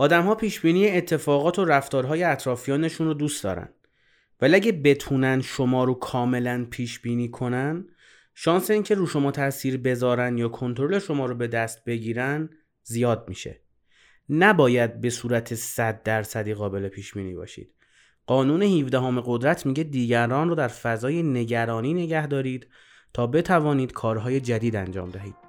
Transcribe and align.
آدم 0.00 0.22
ها 0.22 0.34
پیش 0.34 0.60
بینی 0.60 0.88
اتفاقات 0.88 1.58
و 1.58 1.64
رفتارهای 1.64 2.22
اطرافیانشون 2.22 3.06
رو 3.06 3.14
دوست 3.14 3.44
دارن. 3.44 3.68
ولی 4.40 4.54
اگه 4.54 4.72
بتونن 4.72 5.40
شما 5.40 5.84
رو 5.84 5.94
کاملا 5.94 6.66
پیش 6.70 7.00
بینی 7.00 7.28
کنن 7.28 7.88
شانس 8.34 8.70
اینکه 8.70 8.94
رو 8.94 9.06
شما 9.06 9.30
تاثیر 9.30 9.76
بذارن 9.76 10.38
یا 10.38 10.48
کنترل 10.48 10.98
شما 10.98 11.26
رو 11.26 11.34
به 11.34 11.46
دست 11.46 11.84
بگیرن 11.84 12.50
زیاد 12.82 13.24
میشه. 13.28 13.60
نباید 14.28 15.00
به 15.00 15.10
صورت 15.10 15.54
100 15.54 16.02
درصدی 16.02 16.54
قابل 16.54 16.88
پیش 16.88 17.14
بینی 17.14 17.34
باشید. 17.34 17.74
قانون 18.26 18.62
17 18.62 19.00
همه 19.00 19.22
قدرت 19.24 19.66
میگه 19.66 19.82
دیگران 19.84 20.48
رو 20.48 20.54
در 20.54 20.68
فضای 20.68 21.22
نگرانی 21.22 21.94
نگه 21.94 22.26
دارید 22.26 22.66
تا 23.14 23.26
بتوانید 23.26 23.92
کارهای 23.92 24.40
جدید 24.40 24.76
انجام 24.76 25.10
دهید. 25.10 25.47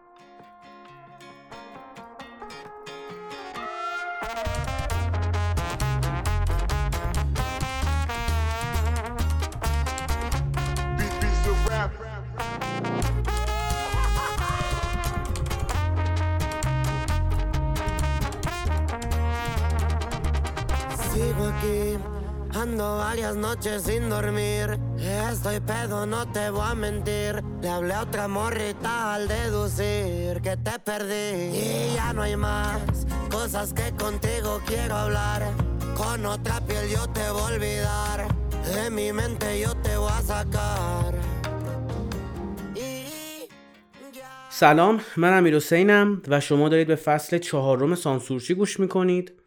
Noches 23.49 23.83
sin 23.83 24.09
dormir. 24.09 24.79
Estoy 25.31 25.59
pedo, 25.59 26.05
no 26.05 26.31
te 26.31 26.49
voy 26.49 26.67
a 26.71 26.75
mentir. 26.75 27.43
Le 27.61 27.69
hablé 27.69 27.93
a 27.93 28.01
otra 28.01 28.27
morrita 28.27 29.13
al 29.15 29.27
deducir 29.27 30.41
que 30.41 30.55
te 30.57 30.79
perdí. 30.79 31.57
Y 31.57 31.95
ya 31.95 32.13
no 32.13 32.21
hay 32.21 32.35
más 32.35 33.07
cosas 33.31 33.73
que 33.73 33.91
contigo 34.03 34.61
quiero 34.65 34.95
hablar. 34.95 35.41
Con 35.95 36.25
otra 36.25 36.61
piel 36.61 36.89
yo 36.89 37.07
te 37.07 37.29
voy 37.31 37.41
a 37.41 37.45
olvidar. 37.45 38.27
De 38.73 38.89
mi 38.89 39.11
mente 39.13 39.59
yo 39.59 39.71
te 39.83 39.97
voy 39.97 40.11
a 40.11 40.21
sacar. 40.21 41.13
سلام 44.51 44.99
من 45.17 45.37
امیر 45.37 45.55
حسینم 45.55 46.21
و 46.27 46.39
شما 46.39 46.69
دارید 46.69 46.87
به 46.87 46.95
فصل 46.95 47.37
چهارم 47.37 47.95
سانسورچی 47.95 48.53
گوش 48.53 48.79
می‌کنید 48.79 49.38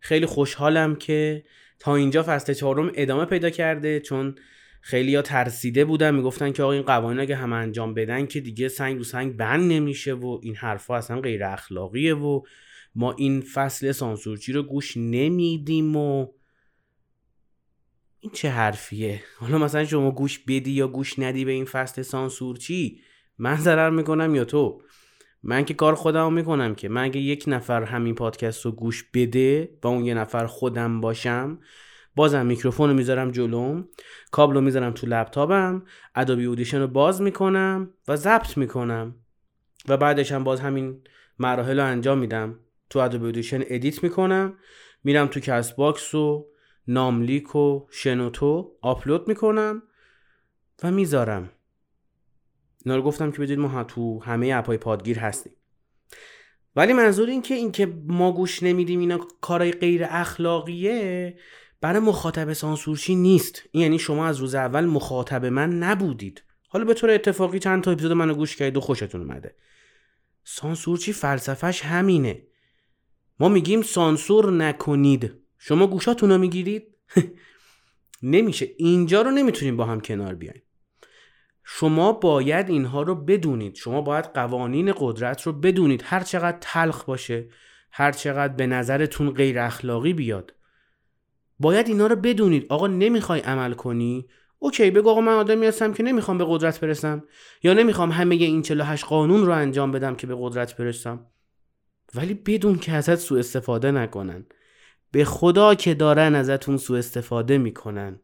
خیلی 0.00 0.26
خوشحالم 0.26 0.96
که 0.96 1.44
تا 1.78 1.96
اینجا 1.96 2.24
فصل 2.26 2.52
چهارم 2.52 2.92
ادامه 2.94 3.24
پیدا 3.24 3.50
کرده 3.50 4.00
چون 4.00 4.34
خیلی 4.80 5.14
ها 5.14 5.22
ترسیده 5.22 5.84
بودن 5.84 6.14
می‌گفتن 6.14 6.52
که 6.52 6.62
آقا 6.62 6.72
این 6.72 6.82
قوانین 6.82 7.20
اگه 7.20 7.36
همه 7.36 7.56
انجام 7.56 7.94
بدن 7.94 8.26
که 8.26 8.40
دیگه 8.40 8.68
سنگ 8.68 8.98
رو 8.98 9.04
سنگ 9.04 9.36
بند 9.36 9.72
نمیشه 9.72 10.14
و 10.14 10.40
این 10.42 10.56
حرفها 10.56 10.96
اصلا 10.96 11.20
غیر 11.20 11.44
اخلاقیه 11.44 12.14
و 12.14 12.42
ما 12.94 13.12
این 13.12 13.40
فصل 13.40 13.92
سانسورچی 13.92 14.52
رو 14.52 14.62
گوش 14.62 14.96
نمیدیم 14.96 15.96
و 15.96 16.26
این 18.20 18.32
چه 18.32 18.48
حرفیه؟ 18.50 19.22
حالا 19.36 19.58
مثلا 19.58 19.84
شما 19.84 20.10
گوش 20.10 20.38
بدی 20.38 20.70
یا 20.70 20.88
گوش 20.88 21.18
ندی 21.18 21.44
به 21.44 21.52
این 21.52 21.64
فصل 21.64 22.02
سانسورچی؟ 22.02 23.00
من 23.38 23.56
ضرر 23.56 23.90
می‌کنم 23.90 24.34
یا 24.34 24.44
تو؟ 24.44 24.82
من 25.42 25.64
که 25.64 25.74
کار 25.74 25.94
خودم 25.94 26.32
می‌کنم 26.32 26.74
که. 26.74 26.88
من 26.88 27.04
اگه 27.04 27.20
یک 27.20 27.44
نفر 27.46 27.82
همین 27.82 28.14
پادکست 28.14 28.64
رو 28.64 28.72
گوش 28.72 29.04
بده 29.14 29.78
و 29.82 29.86
اون 29.86 30.04
یه 30.04 30.14
نفر 30.14 30.46
خودم 30.46 31.00
باشم 31.00 31.58
بازم 32.16 32.46
میکروفون 32.46 32.90
رو 32.90 32.96
می‌ذارم 32.96 33.30
جلوم 33.30 33.88
کابل 34.30 34.54
رو 34.54 34.60
می‌ذارم 34.60 34.92
تو 34.92 35.06
لپتاپم 35.06 35.82
Adobe 36.14 36.44
Audition 36.44 36.80
رو 36.80 36.86
باز 36.86 37.22
می‌کنم 37.22 37.90
و 38.08 38.16
ضبط 38.16 38.56
می‌کنم. 38.56 39.14
و 39.88 39.96
بعدش 39.96 40.32
هم 40.32 40.44
باز 40.44 40.60
همین 40.60 41.00
مراحل 41.38 41.80
رو 41.80 41.86
انجام 41.86 42.18
میدم. 42.18 42.58
تو 42.90 42.98
Adobe 42.98 43.24
Audition 43.24 43.60
edit 43.66 44.02
می‌کنم 44.02 44.54
میرم 45.04 45.26
تو 45.26 45.40
Castbox 45.40 46.14
و 46.14 46.46
ناملیک 46.88 47.56
و 47.56 47.86
شنوتو 47.90 48.72
آپلود 48.80 49.28
می‌کنم 49.28 49.82
و 50.82 50.90
می‌ذارم. 50.90 51.50
اینا 52.84 52.96
رو 52.96 53.02
گفتم 53.02 53.30
که 53.30 53.38
بدید 53.42 53.58
ما 53.58 53.84
تو 53.84 54.22
همه 54.22 54.52
اپای 54.54 54.78
پادگیر 54.78 55.18
هستیم. 55.18 55.52
ولی 56.76 56.92
منظور 56.92 57.28
این 57.28 57.42
که 57.42 57.54
اینکه 57.54 57.86
ما 58.06 58.32
گوش 58.32 58.62
نمیدیم 58.62 59.00
اینا 59.00 59.18
کارای 59.40 59.72
غیر 59.72 60.06
اخلاقیه 60.08 61.38
برای 61.80 62.00
مخاطب 62.00 62.52
سانسورچی 62.52 63.14
نیست. 63.14 63.62
این 63.72 63.82
یعنی 63.82 63.98
شما 63.98 64.26
از 64.26 64.38
روز 64.38 64.54
اول 64.54 64.84
مخاطب 64.84 65.46
من 65.46 65.78
نبودید. 65.78 66.42
حالا 66.68 66.84
به 66.84 66.94
طور 66.94 67.10
اتفاقی 67.10 67.58
چند 67.58 67.82
تا 67.82 67.90
اپیزود 67.90 68.12
منو 68.12 68.34
گوش 68.34 68.56
کردید 68.56 68.76
و 68.76 68.80
خوشتون 68.80 69.20
اومده. 69.20 69.54
سانسورچی 70.44 71.12
فلسفهش 71.12 71.82
همینه. 71.82 72.42
ما 73.40 73.48
میگیم 73.48 73.82
سانسور 73.82 74.52
نکنید. 74.52 75.32
شما 75.58 75.86
گوشاتون 75.86 76.30
رو 76.30 76.38
می‌گیرید؟ 76.38 76.94
نمیشه. 78.22 78.68
اینجا 78.76 79.22
رو 79.22 79.30
نمی‌تونیم 79.30 79.76
با 79.76 79.84
هم 79.84 80.00
کنار 80.00 80.34
بیایم. 80.34 80.62
شما 81.72 82.12
باید 82.12 82.70
اینها 82.70 83.02
رو 83.02 83.14
بدونید. 83.14 83.74
شما 83.74 84.00
باید 84.00 84.24
قوانین 84.24 84.94
قدرت 84.98 85.42
رو 85.42 85.52
بدونید. 85.52 86.02
هر 86.04 86.20
چقدر 86.20 86.58
تلخ 86.60 87.04
باشه 87.04 87.48
هر 87.92 88.12
چقدر 88.12 88.52
به 88.52 88.66
نظرتون 88.66 89.30
غیر 89.30 89.58
اخلاقی 89.58 90.12
بیاد. 90.12 90.54
باید 91.58 91.88
اینا 91.88 92.06
رو 92.06 92.16
بدونید. 92.16 92.66
آقا 92.68 92.86
نمی‌خوای 92.86 93.40
عمل 93.40 93.72
کنی؟ 93.72 94.28
اوکی 94.58 94.90
بگو 94.90 95.10
آقا 95.10 95.20
من 95.20 95.32
آدمی 95.32 95.66
هستم 95.66 95.92
که 95.92 96.02
نمی‌خوام 96.02 96.38
به 96.38 96.44
قدرت 96.48 96.80
برسم. 96.80 97.24
یا 97.62 97.74
نمی‌خوام 97.74 98.10
همه 98.10 98.34
این 98.34 98.62
48 98.62 99.04
قانون 99.04 99.46
رو 99.46 99.52
انجام 99.52 99.92
بدم 99.92 100.14
که 100.14 100.26
به 100.26 100.36
قدرت 100.38 100.76
برسم. 100.76 101.26
ولی 102.14 102.34
بدون 102.34 102.78
که 102.78 102.92
ازت 102.92 103.14
سوء 103.14 103.38
استفاده 103.38 103.90
نکنن. 103.90 104.46
به 105.12 105.24
خدا 105.24 105.74
که 105.74 105.94
دارن 105.94 106.34
ازتون 106.34 106.76
سوء 106.76 106.98
استفاده 106.98 107.58
می‌کنن. 107.58 108.20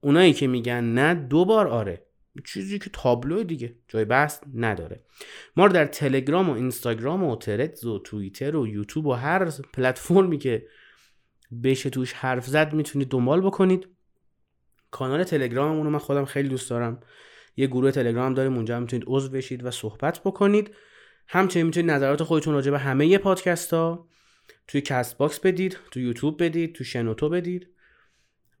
اونایی 0.00 0.32
که 0.32 0.46
میگن 0.46 0.84
نه 0.84 1.14
دوبار 1.14 1.68
آره. 1.68 2.03
چیزی 2.42 2.78
که 2.78 2.90
تابلو 2.92 3.42
دیگه 3.42 3.74
جای 3.88 4.04
بحث 4.04 4.40
نداره. 4.54 5.04
ما 5.56 5.66
رو 5.66 5.72
در 5.72 5.86
تلگرام 5.86 6.50
و 6.50 6.52
اینستاگرام 6.52 7.24
و 7.24 7.36
Threads 7.36 7.84
و 7.84 7.98
توییتر 7.98 8.56
و 8.56 8.66
یوتیوب 8.66 9.06
و 9.06 9.12
هر 9.12 9.50
پلتفرمی 9.72 10.38
که 10.38 10.66
بشه 11.64 11.90
توش 11.90 12.12
حرف 12.12 12.46
زد 12.46 12.72
می‌تونید 12.72 13.08
دنبال 13.08 13.40
بکنید. 13.40 13.88
کانال 14.90 15.24
تلگراممون 15.24 15.84
رو 15.84 15.90
من 15.90 15.98
خودم 15.98 16.24
خیلی 16.24 16.48
دوست 16.48 16.70
دارم. 16.70 17.00
یه 17.56 17.66
گروه 17.66 17.90
تلگرام 17.90 18.34
داریم 18.34 18.54
اونجا 18.54 18.80
می‌تونید 18.80 19.04
عضو 19.08 19.28
بشید 19.28 19.64
و 19.64 19.70
صحبت 19.70 20.20
بکنید. 20.24 20.74
همچنین 21.28 21.66
می‌تونید 21.66 21.90
نظرات 21.90 22.22
خودتون 22.22 22.54
راجع 22.54 22.70
به 22.70 22.78
همه 22.78 23.18
پادکست 23.18 23.74
ها 23.74 24.08
توی 24.68 24.80
Castbox 24.80 25.40
بدید 25.40 25.78
تو 25.90 26.00
یوتیوب 26.00 26.42
بدید 26.42 26.74
تو 26.74 26.84
شنوتو 26.84 27.28
بدید. 27.28 27.68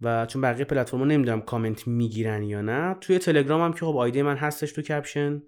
و 0.00 0.26
چون 0.26 0.42
بقیه 0.42 0.64
پلتفرم‌ها 0.64 1.06
نمی‌دونم 1.06 1.40
کامنت 1.40 1.86
می‌گیرن 1.88 2.42
یا 2.42 2.60
نه 2.60 2.96
توی 3.00 3.18
تلگرام 3.18 3.60
هم 3.60 3.72
که 3.72 3.80
خب 3.80 3.96
آیدی 3.96 4.22
من 4.22 4.36
هستش 4.36 4.72
تو 4.72 4.82
caption. 4.82 5.42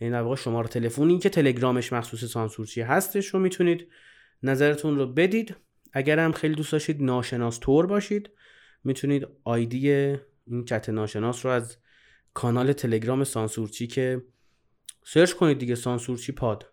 یعنی 0.00 0.12
در 0.12 0.20
واقع 0.20 0.36
شماره 0.36 0.68
تلفنی 0.68 1.18
که 1.18 1.28
تلگرامش 1.28 1.92
مخصوص 1.92 2.24
سانسورچی 2.24 2.80
هستش 2.80 3.26
رو 3.26 3.40
می‌تونید 3.40 3.88
نظرتون 4.42 4.96
رو 4.96 5.06
بدید. 5.06 5.56
اگر 5.92 6.18
هم 6.18 6.32
خیلی 6.32 6.54
دوست 6.54 6.72
داشتید 6.72 7.02
ناشناس 7.02 7.58
تور 7.58 7.86
باشید 7.86 8.30
می‌تونید 8.84 9.26
آیدی 9.44 9.90
این 9.90 10.64
چت 10.64 10.88
ناشناس 10.88 11.46
رو 11.46 11.52
از 11.52 11.76
کانال 12.34 12.72
تلگرام 12.72 13.24
سانسورچی 13.24 13.86
که 13.86 14.22
سرچ 15.04 15.32
کنید 15.32 15.58
دیگه 15.58 15.74
سانسورچی 15.74 16.32
پاد. 16.32 16.70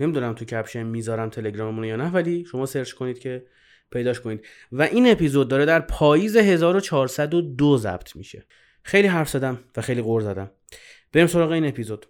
نمی‌دونم 0.00 0.32
تو 0.32 0.44
caption 0.44 0.82
می‌ذارم 0.82 1.30
تلگراممون 1.30 1.84
یا 1.84 1.96
نه 1.96 2.10
ولی 2.10 2.44
شما 2.44 2.66
سرچ 2.66 2.92
کنید 2.92 3.18
که 3.18 3.46
پیداش 3.90 4.20
کنید. 4.20 4.46
و 4.72 4.82
این 4.82 5.10
اپیزود 5.10 5.48
داره 5.48 5.64
در 5.64 5.80
پاییز 5.80 6.36
1402 6.36 7.76
ضبط 7.76 8.16
میشه. 8.16 8.46
خیلی 8.82 9.08
حرف 9.08 9.28
زدم 9.28 9.60
و 9.76 9.80
خیلی 9.80 10.02
غور 10.02 10.20
زدم. 10.20 10.50
بریم 11.12 11.26
سراغ 11.26 11.50
این 11.50 11.66
اپیزود. 11.66 12.06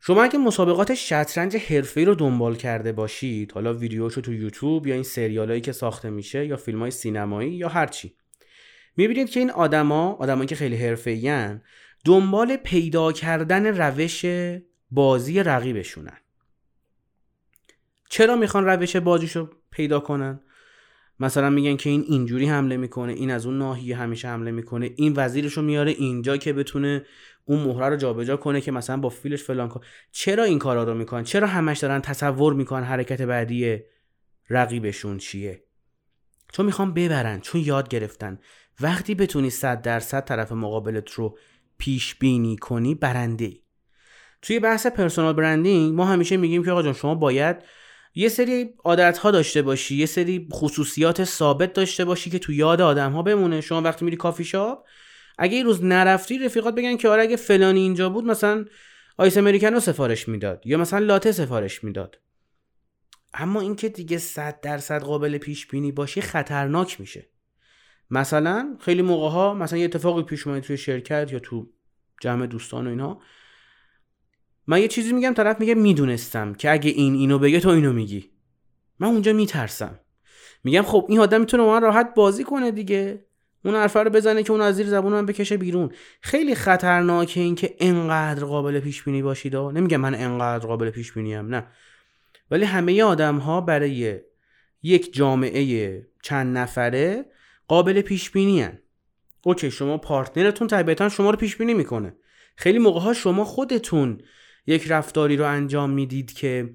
شما 0.00 0.22
اگه 0.22 0.38
مسابقات 0.38 0.94
شطرنج 0.94 1.56
حرفه‌ای 1.56 2.06
رو 2.06 2.14
دنبال 2.14 2.56
کرده 2.56 2.92
باشید 2.92 3.52
حالا 3.52 3.74
ویدیوشو 3.74 4.20
تو 4.20 4.32
یوتیوب 4.32 4.86
یا 4.86 4.94
این 4.94 5.02
سریالایی 5.02 5.60
که 5.60 5.72
ساخته 5.72 6.10
میشه 6.10 6.46
یا 6.46 6.56
فیلم 6.56 6.80
های 6.80 6.90
سینمایی 6.90 7.52
یا 7.52 7.68
هرچی 7.68 8.14
می‌بینید 8.96 9.30
که 9.30 9.40
این 9.40 9.50
آدما 9.50 10.12
آدمایی 10.12 10.46
که 10.46 10.54
خیلی 10.54 10.76
حرفه‌این 10.76 11.60
دنبال 12.04 12.56
پیدا 12.56 13.12
کردن 13.12 13.66
روش 13.66 14.24
بازی 14.90 15.42
رقیبشونن. 15.42 16.18
چرا 18.10 18.36
می‌خوان 18.36 18.64
روش 18.64 18.96
بازیشو 18.96 19.50
پیدا 19.76 20.00
کنن. 20.00 20.40
مثلا 21.20 21.50
میگن 21.50 21.76
که 21.76 21.90
این 21.90 22.04
اینجوری 22.08 22.46
حمله 22.46 22.76
می‌کنه 22.76 23.12
این 23.12 23.30
از 23.30 23.46
اون 23.46 23.58
ناحیه 23.58 23.96
همیشه 23.96 24.28
حمله 24.28 24.50
می‌کنه 24.50 24.90
این 24.96 25.12
وزیرشو 25.16 25.62
میاره 25.62 25.90
اینجا 25.90 26.36
که 26.36 26.52
بتونه 26.52 27.02
اون 27.44 27.60
مهره 27.60 27.88
رو 27.88 27.96
جابجا 27.96 28.36
کنه 28.36 28.60
که 28.60 28.72
مثلا 28.72 28.96
با 28.96 29.08
فیلش 29.08 29.42
فلان 29.42 29.68
کن 29.68 29.80
چرا 30.12 30.44
این 30.44 30.58
کارا 30.58 30.84
رو 30.84 30.94
می‌کنن؟ 30.94 31.24
چرا 31.24 31.46
همش 31.46 31.78
دارن 31.78 32.00
تصور 32.00 32.54
می‌کنن 32.54 32.84
حرکت 32.84 33.22
بعدی 33.22 33.78
رقیبشون 34.50 35.18
چیه؟ 35.18 35.62
چون 36.52 36.66
می‌خوان 36.66 36.94
ببرن 36.94 37.40
چون 37.40 37.60
یاد 37.60 37.88
گرفتن. 37.88 38.38
وقتی 38.80 39.14
بتونی 39.14 39.50
صد 39.50 39.82
درصد 39.82 40.24
طرف 40.24 40.52
مقابلت 40.52 41.10
رو 41.10 41.38
پیش 41.78 42.14
بینی 42.14 42.56
کنی 42.56 42.94
برنده 42.94 43.52
توی 44.42 44.60
بحث 44.60 44.86
پرسونال 44.86 45.32
برندینگ 45.32 45.94
ما 45.94 46.04
همیشه 46.04 46.36
میگیم 46.36 46.64
که 46.64 46.70
آقا 46.70 46.82
جان 46.82 46.92
شما 46.92 47.14
باید 47.14 47.56
یه 48.18 48.28
سری 48.28 48.74
عادت 48.84 49.18
ها 49.18 49.30
داشته 49.30 49.62
باشی 49.62 49.96
یه 49.96 50.06
سری 50.06 50.48
خصوصیات 50.52 51.24
ثابت 51.24 51.72
داشته 51.72 52.04
باشی 52.04 52.30
که 52.30 52.38
تو 52.38 52.52
یاد 52.52 52.80
آدم 52.80 53.12
ها 53.12 53.22
بمونه. 53.22 53.60
شما 53.60 53.82
وقتی 53.82 54.04
میری 54.04 54.16
کافی 54.16 54.44
شاپ 54.44 54.86
اگه 55.38 55.56
یه 55.56 55.62
روز 55.62 55.84
نرفتی 55.84 56.38
رفیقات 56.38 56.74
بگن 56.74 56.96
که 56.96 57.08
آره 57.08 57.22
اگه 57.22 57.36
فلانی 57.36 57.80
اینجا 57.80 58.08
بود 58.08 58.24
مثلا 58.24 58.64
آیس 59.16 59.36
امریکانو 59.38 59.80
سفارش 59.80 60.28
می‌داد 60.28 60.66
یا 60.66 60.78
مثلا 60.78 60.98
لاته 60.98 61.32
سفارش 61.32 61.84
می‌داد. 61.84 62.18
اما 63.34 63.60
اینکه 63.60 63.88
دیگه 63.88 64.18
صد 64.18 64.60
درصد 64.60 65.02
قابل 65.02 65.38
پیش 65.38 65.66
بینی 65.66 65.92
باشی 65.92 66.20
خطرناک 66.20 67.00
میشه. 67.00 67.28
مثلا 68.10 68.76
خیلی 68.80 69.02
موقع 69.02 69.28
ها 69.28 69.54
مثلا 69.54 69.78
یه 69.78 69.84
اتفاقی 69.84 70.22
پیش 70.22 70.46
اومد 70.46 70.62
توی 70.62 70.76
شرکت 70.76 71.32
یا 71.32 71.38
تو 71.38 71.68
جمع 72.20 72.46
دوستان 72.46 72.86
و 72.86 72.90
اینها 72.90 73.20
من 74.66 74.80
یه 74.80 74.88
چیزی 74.88 75.12
میگم 75.12 75.34
طرف 75.34 75.60
میگه 75.60 75.74
می‌دونستم 75.74 76.54
که 76.54 76.70
اگه 76.70 76.90
این 76.90 77.14
اینو 77.14 77.38
بگه 77.38 77.60
تو 77.60 77.68
اینو 77.68 77.92
میگی. 77.92 78.30
من 78.98 79.08
اونجا 79.08 79.32
میترسم. 79.32 80.00
میگم 80.64 80.82
خب 80.82 81.06
این 81.08 81.18
آدم 81.18 81.40
می‌تونه 81.40 81.62
من 81.62 81.82
راحت 81.82 82.14
بازی 82.14 82.44
کنه 82.44 82.70
دیگه. 82.70 83.26
اون 83.64 83.74
حرفه 83.74 84.02
رو 84.02 84.10
بزنه 84.10 84.42
که 84.42 84.52
اون 84.52 84.60
از 84.60 84.76
زیر 84.76 84.86
زبون 84.86 85.12
من 85.12 85.26
بکشه 85.26 85.56
بیرون. 85.56 85.90
خیلی 86.20 86.54
خطرناکه 86.54 87.40
این 87.40 87.54
که 87.54 87.76
انقدر 87.80 88.44
قابل 88.44 88.80
پیش 88.80 89.02
بینی 89.02 89.22
باشید 89.22 89.56
نمیگم 89.56 89.96
من 89.96 90.14
انقدر 90.14 90.66
قابل 90.66 90.90
پیش 90.90 91.12
بینیم 91.12 91.46
نه. 91.46 91.66
ولی 92.50 92.64
همه 92.64 93.02
آدم 93.02 93.36
ها 93.36 93.60
برای 93.60 94.20
یک 94.82 95.14
جامعه 95.14 96.06
چند 96.22 96.58
نفره 96.58 97.24
قابل 97.68 98.00
پیش 98.00 98.30
بینی. 98.30 98.68
اوکی 99.42 99.70
شما 99.70 99.98
پارتنرتون 99.98 100.68
طبیعتا 100.68 101.08
شما 101.08 101.30
رو 101.30 101.36
پیش 101.36 101.56
بینی 101.56 101.74
می‌کنه. 101.74 102.16
خیلی 102.56 102.78
موقع 102.78 103.00
ها 103.00 103.12
شما 103.12 103.44
خودتون 103.44 104.18
یک 104.66 104.86
رفتاری 104.90 105.36
رو 105.36 105.44
انجام 105.44 105.90
می‌دید 105.90 106.32
که 106.32 106.74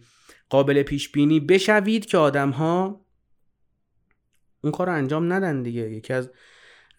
قابل 0.49 0.83
پیش 0.83 1.11
بینی 1.11 1.39
بشوید 1.39 2.05
که 2.05 2.17
آدم 2.17 2.49
ها 2.49 3.05
اون 4.63 4.71
کار 4.71 4.87
رو 4.87 4.93
انجام 4.93 5.33
ندن 5.33 5.61
دیگه. 5.61 5.81
یکی 5.81 6.13
از 6.13 6.29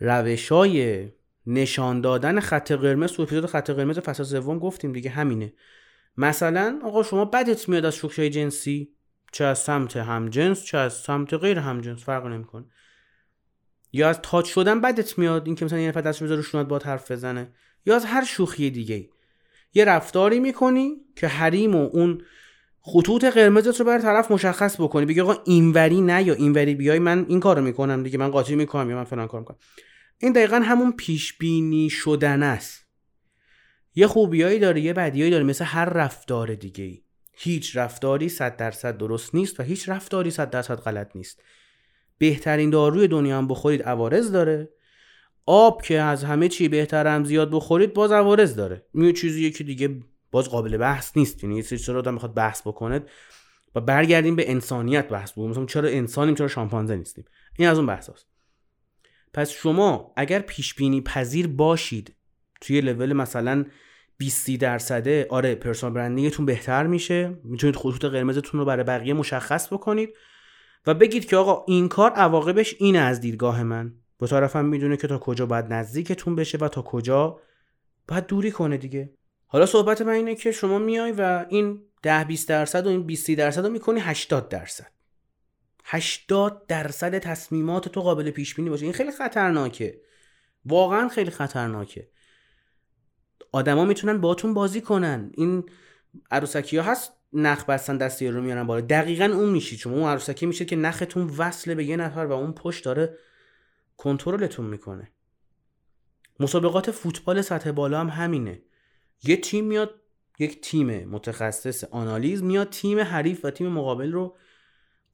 روش 0.00 0.52
های 0.52 1.08
نشان 1.46 2.00
دادن 2.00 2.40
خط 2.40 2.72
قرمز 2.72 3.12
تو 3.12 3.22
اپیزود 3.22 3.46
خط 3.46 3.70
قرمز 3.70 3.98
فصل 3.98 4.24
سوم 4.24 4.58
گفتیم 4.58 4.92
دیگه 4.92 5.10
همینه. 5.10 5.52
مثلا 6.16 6.80
آقا 6.84 7.02
شما 7.02 7.24
بدت 7.24 7.68
میاد 7.68 7.84
از 7.84 7.94
شوخی 7.94 8.30
جنسی 8.30 8.94
چه 9.32 9.44
از 9.44 9.58
سمت 9.58 9.96
همجنس 9.96 10.64
چه 10.64 10.78
از 10.78 10.92
سمت 10.92 11.34
غیر 11.34 11.58
همجنس 11.58 12.04
فرق 12.04 12.26
نمی‌کنه. 12.26 12.64
یا 13.92 14.08
از 14.08 14.20
تاچ 14.22 14.46
شدن 14.46 14.80
بدت 14.80 15.18
میاد 15.18 15.46
اینکه 15.46 15.64
مثلا 15.64 15.78
یه 15.78 15.88
نفر 15.88 16.00
دستش 16.00 16.22
بذاره 16.22 16.42
شونت 16.42 16.66
با 16.66 16.78
حرف 16.78 17.10
بزنه. 17.10 17.52
یا 17.86 17.96
از 17.96 18.04
هر 18.04 18.24
شوخی 18.24 18.70
دیگه 18.70 19.08
یه 19.74 19.84
رفتاری 19.84 20.40
می‌کنی 20.40 20.96
که 21.16 21.26
حریم 21.26 21.74
و 21.74 21.88
اون 21.92 22.22
خطوط 22.80 23.24
قرمزت 23.24 23.80
رو 23.80 23.86
بر 23.86 23.98
طرف 23.98 24.30
مشخص 24.30 24.80
بکنی. 24.80 25.06
بگی 25.06 25.20
آقا 25.20 25.36
اینوری 25.44 26.00
نه 26.00 26.22
یا 26.22 26.34
اینوری 26.34 26.74
بیای 26.74 26.98
من 26.98 27.26
این 27.28 27.40
کارو 27.40 27.62
می‌کنم 27.62 28.02
دیگه 28.02 28.18
من 28.18 28.30
قاطی 28.30 28.54
می‌کنم 28.56 28.90
یا 28.90 28.96
من 28.96 29.04
فلان 29.04 29.28
کار 29.28 29.40
می‌کنم. 29.40 29.56
این 30.18 30.32
دقیقا 30.32 30.56
همون 30.56 30.92
پیش 30.92 31.38
بینی 31.38 31.90
شدن 31.90 32.42
است. 32.42 32.86
یه 33.94 34.06
خوبیایی 34.06 34.58
داره 34.58 34.80
یه 34.80 34.92
بدیایی 34.92 35.30
داره 35.30 35.44
مثل 35.44 35.64
هر 35.64 35.84
رفتار 35.84 36.54
دیگه 36.54 36.84
ای 36.84 37.02
هیچ 37.32 37.76
رفتاری 37.76 38.28
صد 38.28 38.56
درصد 38.56 38.96
درست 38.96 39.34
نیست 39.34 39.60
و 39.60 39.62
هیچ 39.62 39.88
رفتاری 39.88 40.30
صد 40.30 40.50
درصد 40.50 40.76
غلط 40.76 41.10
نیست. 41.14 41.42
بهترین 42.18 42.70
داروی 42.70 43.08
دنیا 43.08 43.38
هم 43.38 43.48
بخورید 43.48 43.82
عوارض 43.82 44.32
داره. 44.32 44.68
آب 45.46 45.82
که 45.82 46.00
از 46.00 46.24
همه 46.24 46.48
چی 46.48 46.68
بهتر 46.68 47.06
هم 47.06 47.24
زیاد 47.24 47.50
بخورید 47.50 47.94
باز 47.94 48.12
عوارض 48.12 48.56
داره. 48.56 48.86
این 48.94 49.12
چیزیه 49.12 49.50
که 49.50 49.64
دیگه 49.64 50.00
باز 50.30 50.48
قابل 50.48 50.76
بحث 50.76 51.16
نیست. 51.16 51.44
یعنی 51.44 51.56
یه 51.56 51.62
سری 51.62 51.96
آدم 51.96 52.14
می‌خواد 52.14 52.34
بحث 52.34 52.60
بکنه 52.60 53.02
و 53.74 53.80
برگردیم 53.80 54.36
به 54.36 54.50
انسانیت 54.50 55.08
بحث 55.08 55.32
بکنیم. 55.32 55.50
مثلا 55.50 55.66
چرا 55.66 55.88
انسانیم 55.88 56.34
چرا 56.34 56.48
شامپانزه 56.48 56.96
نیستیم؟ 56.96 57.24
این 57.58 57.68
از 57.68 57.78
اون 57.78 57.86
بحث 57.86 58.10
هست. 58.10 58.26
پس 59.34 59.50
شما 59.50 60.12
اگر 60.16 60.38
پیش 60.38 60.74
بینی 60.74 61.00
پذیر 61.00 61.46
باشید 61.46 62.14
توی 62.60 62.80
لول 62.80 63.12
مثلا 63.12 63.64
20 64.18 64.50
درصده 64.50 65.26
آره 65.30 65.54
پرسونال 65.54 65.94
برندینگتون 65.94 66.46
بهتر 66.46 66.86
میشه. 66.86 67.38
می‌تونید 67.44 67.76
خطوط 67.76 68.04
قرمزتون 68.04 68.60
رو 68.60 68.66
برای 68.66 68.84
بقیه 68.84 69.14
مشخص 69.14 69.72
بکنید 69.72 70.10
و 70.86 70.94
بگید 70.94 71.24
که 71.24 71.36
آقا 71.36 71.64
این 71.66 71.88
کار 71.88 72.10
عواقبش 72.10 72.74
اینه 72.78 72.98
از 72.98 73.20
دیدگاه 73.20 73.62
من. 73.62 73.94
به 74.22 74.28
طرفم 74.28 74.64
می‌دونه 74.64 74.96
که 74.96 75.08
تا 75.08 75.18
کجا 75.18 75.46
باید 75.46 75.72
نزدیکتون 75.72 76.36
بشه 76.36 76.58
و 76.58 76.68
تا 76.68 76.82
کجا 76.82 77.40
باید 78.08 78.26
دوری 78.26 78.50
کنه 78.50 78.76
دیگه. 78.76 79.12
حالا 79.46 79.66
صحبت 79.66 80.02
من 80.02 80.12
اینه 80.12 80.34
که 80.34 80.52
شما 80.52 80.78
میای 80.78 81.12
و 81.12 81.46
این 81.48 81.82
10 82.02 82.24
20 82.24 82.48
درصد 82.48 82.86
و 82.86 82.90
این 82.90 83.06
20 83.06 83.30
درصد 83.30 83.66
رو 83.66 83.72
می‌کنی 83.72 84.00
80 84.00 84.48
درصد. 84.48 84.90
80 85.84 86.66
درصد 86.66 87.18
تصمیمات 87.18 87.88
تو 87.88 88.00
قابل 88.00 88.30
پیش 88.30 88.54
بینی 88.54 88.70
باشه. 88.70 88.84
این 88.84 88.92
خیلی 88.92 89.12
خطرناکه. 89.12 90.00
واقعا 90.64 91.08
خیلی 91.08 91.30
خطرناکه. 91.30 92.08
آدما 93.52 93.84
می‌تونن 93.84 94.20
باتون 94.20 94.54
بازی 94.54 94.80
کنن. 94.80 95.32
این 95.34 95.64
عروسکی 96.30 96.76
ها 96.76 96.92
هست 96.92 97.12
نخ 97.32 97.64
بستن 97.64 97.96
دستی 97.96 98.28
رو 98.28 98.42
میارن 98.42 98.66
بالا. 98.66 98.80
دقیقا 98.80 99.24
اون 99.24 99.48
میشید 99.48 99.78
شما 99.78 99.96
اون 99.96 100.08
عروسکی 100.08 100.46
میشه 100.46 100.64
که 100.64 100.76
نختون 100.76 101.30
وصله 101.38 101.74
به 101.74 101.84
یه 101.84 101.96
نفر 101.96 102.26
و 102.26 102.32
اون 102.32 102.52
پشت 102.52 102.84
داره 102.84 103.18
کنترلتون 103.96 104.66
می‌کنه. 104.66 105.12
مسابقات 106.40 106.90
فوتبال 106.90 107.42
سطح 107.42 107.70
بالا 107.70 108.00
هم 108.00 108.08
همینه. 108.08 108.62
یه 109.24 109.36
تیم 109.36 109.64
میاد 109.64 109.94
یک 110.38 110.60
تیم 110.60 111.08
متخصص 111.08 111.84
آنالیز 111.84 112.42
میاد 112.42 112.70
تیم 112.70 112.98
حریف 112.98 113.44
و 113.44 113.50
تیم 113.50 113.68
مقابل 113.68 114.12
رو 114.12 114.36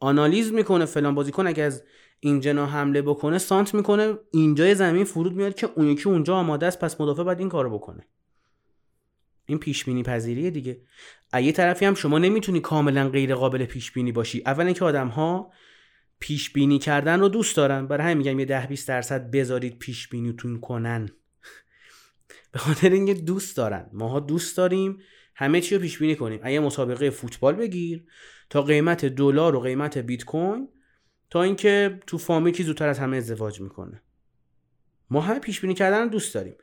آنالیز 0.01 0.53
می‌کنه 0.53 0.85
فلان 0.85 1.15
بازیکن 1.15 1.47
اگه 1.47 1.63
از 1.63 1.85
این 2.21 2.41
جنا 2.41 2.67
حمله 2.67 3.03
بکنه 3.03 3.39
سانت 3.39 3.75
می‌کنه 3.75 4.15
اینجای 4.31 4.75
زمین 4.75 5.05
فرود 5.05 5.33
میاد 5.33 5.55
که 5.55 5.69
اون 5.77 5.87
یکی 5.87 6.09
اونجا 6.09 6.37
آماده 6.37 6.67
است 6.67 6.79
پس 6.79 7.01
مدافع 7.01 7.23
باید 7.23 7.39
این 7.39 7.49
کارو 7.49 7.79
بکنه. 7.79 8.07
این 9.47 9.59
پیش 9.59 9.85
بینی 9.85 10.03
پذیریه 10.03 10.51
دیگه. 10.51 10.81
یه 11.35 11.53
طرفی 11.53 11.85
هم 11.85 11.95
شما 11.95 12.19
نمی‌تونی 12.19 12.61
کاملا 12.61 13.09
غیر 13.09 13.35
قابل 13.35 13.65
پیش 13.65 13.93
بینی 13.93 14.13
باشی. 14.13 14.43
اولا 14.47 14.73
که 14.73 14.85
آدم 14.85 15.09
ها 15.09 15.53
پیش 16.21 16.53
بینی 16.53 16.79
کردن 16.79 17.21
رو 17.21 17.29
دوست 17.29 17.57
دارن 17.57 17.87
برای 17.87 18.05
همین 18.05 18.17
میگم 18.19 18.39
یه 18.39 18.45
10 18.45 18.67
20 18.67 18.89
درصد 18.89 19.31
بذارید 19.31 19.79
پیش 19.79 20.09
بینیتون 20.09 20.61
کنن. 20.61 21.09
به 22.53 22.59
خاطر 22.59 22.91
اینکه 22.91 23.15
دوست 23.15 23.57
دارن. 23.57 23.91
ماها 23.93 24.21
دوست 24.21 24.57
داریم 24.57 24.99
همه 25.35 25.61
چی 25.61 25.75
رو 25.75 25.81
پیش 25.81 25.99
بینی 25.99 26.17
کنیم. 26.17 26.41
اگه 26.43 26.61
مسابقه 26.61 27.11
فوتبال 27.11 27.55
بگیر 27.55 28.05
تا 28.51 28.63
قیمت 28.63 29.05
دلار 29.05 29.57
و 29.57 29.61
قیمت 29.61 29.99
بیت 29.99 30.25
کوین 30.25 30.69
تا 31.31 31.43
اینکه 31.43 32.01
تو 32.07 32.19
فامیل 32.19 32.55
کی 32.55 32.63
زودتر 32.63 32.89
از 32.89 32.99
همه 32.99 33.17
ازدواج 33.17 33.61
می‌کنه. 33.61 34.03
ما 35.11 35.21
همه 35.21 35.39
پیش 35.39 35.61
بینی 35.61 35.75
کردن 35.75 36.03
رو 36.03 36.09
دوست 36.09 36.35
داریم. 36.35 36.55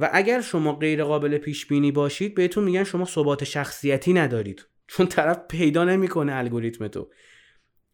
و 0.00 0.10
اگر 0.12 0.40
شما 0.40 0.72
غیر 0.72 1.04
قابل 1.04 1.38
پیش 1.38 1.66
بینی 1.66 1.92
باشید 1.92 2.34
بهتون 2.34 2.64
میگن 2.64 2.84
شما 2.84 3.04
ثبات 3.04 3.44
شخصیتی 3.44 4.12
ندارید. 4.12 4.66
چون 4.86 5.06
طرف 5.06 5.40
پیدا 5.48 5.84
نمی‌کنه 5.84 6.34
الگوریتم 6.34 6.88
تو. 6.88 7.10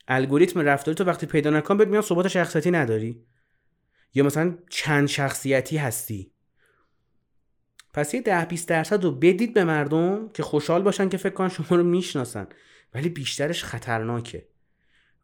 الگوریتم 0.08 0.60
رفتاری 0.60 0.94
تو 0.94 1.04
وقتی 1.04 1.26
پیدا 1.26 1.50
نکن 1.50 1.76
بهت 1.76 1.88
میگن 1.88 2.00
ثبات 2.00 2.28
شخصیتی 2.28 2.70
نداری. 2.70 3.24
یا 4.14 4.24
مثلا 4.24 4.58
چند 4.70 5.08
شخصیتی 5.08 5.76
هستی. 5.76 6.30
پس 7.94 8.14
یه 8.14 8.20
ده 8.20 8.44
20 8.44 8.68
درصد 8.68 9.04
رو 9.04 9.10
بدید 9.10 9.54
به 9.54 9.64
مردم 9.64 10.28
که 10.28 10.42
خوشحال 10.42 10.82
باشن 10.82 11.08
که 11.08 11.16
فکر 11.16 11.34
کنن 11.34 11.48
شما 11.48 11.66
رو 11.70 11.82
می‌شناسن. 11.82 12.46
ولی 12.94 13.08
بیشترش 13.08 13.64
خطرناکه. 13.64 14.48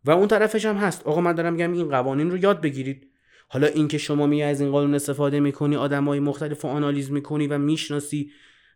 و 0.04 0.10
اون 0.10 0.28
طرفش 0.28 0.64
هم 0.66 0.76
هست. 0.76 1.06
آقا 1.06 1.20
من 1.20 1.32
دارم 1.32 1.52
میگم 1.52 1.72
این 1.72 1.88
قوانین 1.88 2.30
رو 2.30 2.36
یاد 2.36 2.60
بگیرید. 2.60 3.10
حالا 3.48 3.66
اینکه 3.66 3.98
شما 3.98 4.26
می 4.26 4.42
از 4.42 4.60
این 4.60 4.70
قانون 4.70 4.94
استفاده 4.94 5.40
می‌کنی 5.40 5.76
آدمای 5.76 6.20
مختلف 6.20 6.62
رو 6.62 6.70
آنالیز 6.70 7.10
می‌کنی 7.10 7.46
و 7.46 7.58
می‌شناسی 7.58 8.30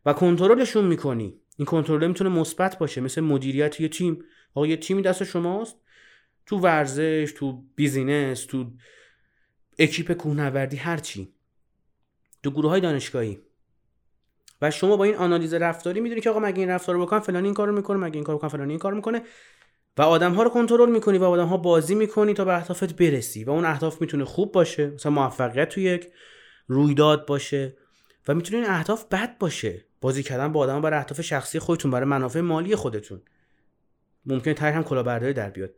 و 0.07 0.13
کنترلشون 0.13 0.85
می‌کنی. 0.85 1.41
این 1.57 1.67
کنترل 1.67 2.07
می‌تونه 2.07 2.31
مثبت 2.31 2.79
باشه 2.79 3.01
مثل 3.01 3.21
مدیریت 3.21 3.81
یه 3.81 3.89
تیم. 3.89 4.25
آقا 4.55 4.67
یه 4.67 4.77
تیمی 4.77 5.03
دست 5.03 5.25
شماست. 5.25 5.77
تو 6.47 6.59
ورزش 6.59 7.35
تو 7.37 7.63
business 7.75 8.45
تو 8.45 8.71
اکیپ 9.79 10.13
کوهنوردی 10.13 10.77
هر 10.77 10.97
چی. 10.97 11.35
تو 12.43 12.51
گروه 12.51 12.71
های 12.71 12.81
دانشگاهی. 12.81 13.41
و 14.63 14.71
شما 14.71 14.97
با 14.97 15.05
این 15.05 15.15
آنالیز 15.15 15.55
رفتاری 15.55 16.01
می‌دونی 16.01 16.21
که 16.21 16.31
آقا 16.31 16.41
مگه 16.41 16.59
این 16.59 16.69
رفتار 16.69 16.95
رو 16.95 17.07
بکن 17.07 17.19
فلانی 17.21 17.47
این 17.47 17.55
کارو 17.55 17.73
می‌کنه 17.73 17.97
مگه 17.97 18.15
این 18.15 18.25
کارو 18.25 18.39
بکن 18.39 18.49
فلانی 18.49 18.73
این 18.73 18.79
کارو 18.79 18.97
می‌کنه. 18.97 19.23
و 19.99 20.03
آدم 20.03 20.33
ها 20.33 20.43
رو 20.43 20.51
کنترل 20.51 20.91
می‌کنی 20.91 21.19
و 21.19 21.25
آدم 21.25 21.47
ها 21.47 21.57
بازی 21.57 21.95
می‌کنی 21.95 22.35
تا 22.35 22.45
به 22.45 22.57
اهدافت 22.57 22.93
برسی. 22.97 23.45
و 23.45 23.51
اون 23.51 23.65
اهداف 23.65 24.01
می‌تونه 24.01 24.25
خوب 24.25 24.53
باشه 24.53 24.91
مثلا 24.91 25.13
موفقیت 25.13 25.69
تو 25.69 25.81
یک 25.81 26.09
رویداد 26.67 27.27
باشه. 27.27 27.77
و 28.29 28.35
می‌تونه 28.35 28.59
این 28.63 28.71
اهداف 28.71 29.05
بد 29.05 29.39
باشه. 29.39 29.85
بازی 30.01 30.23
کردن 30.23 30.53
با 30.53 30.61
آدم 30.61 30.81
برای 30.81 30.99
اهداف 30.99 31.21
شخصی 31.21 31.59
خودتون 31.59 31.91
برای 31.91 32.09
منافع 32.09 32.41
مالی 32.41 32.77
خودتون. 32.77 33.23
ممکنه 34.27 34.55
تای 34.55 34.73
هم 34.73 34.85
کلاهبرداری 34.85 35.33
در 35.33 35.51
بیاد. 35.51 35.75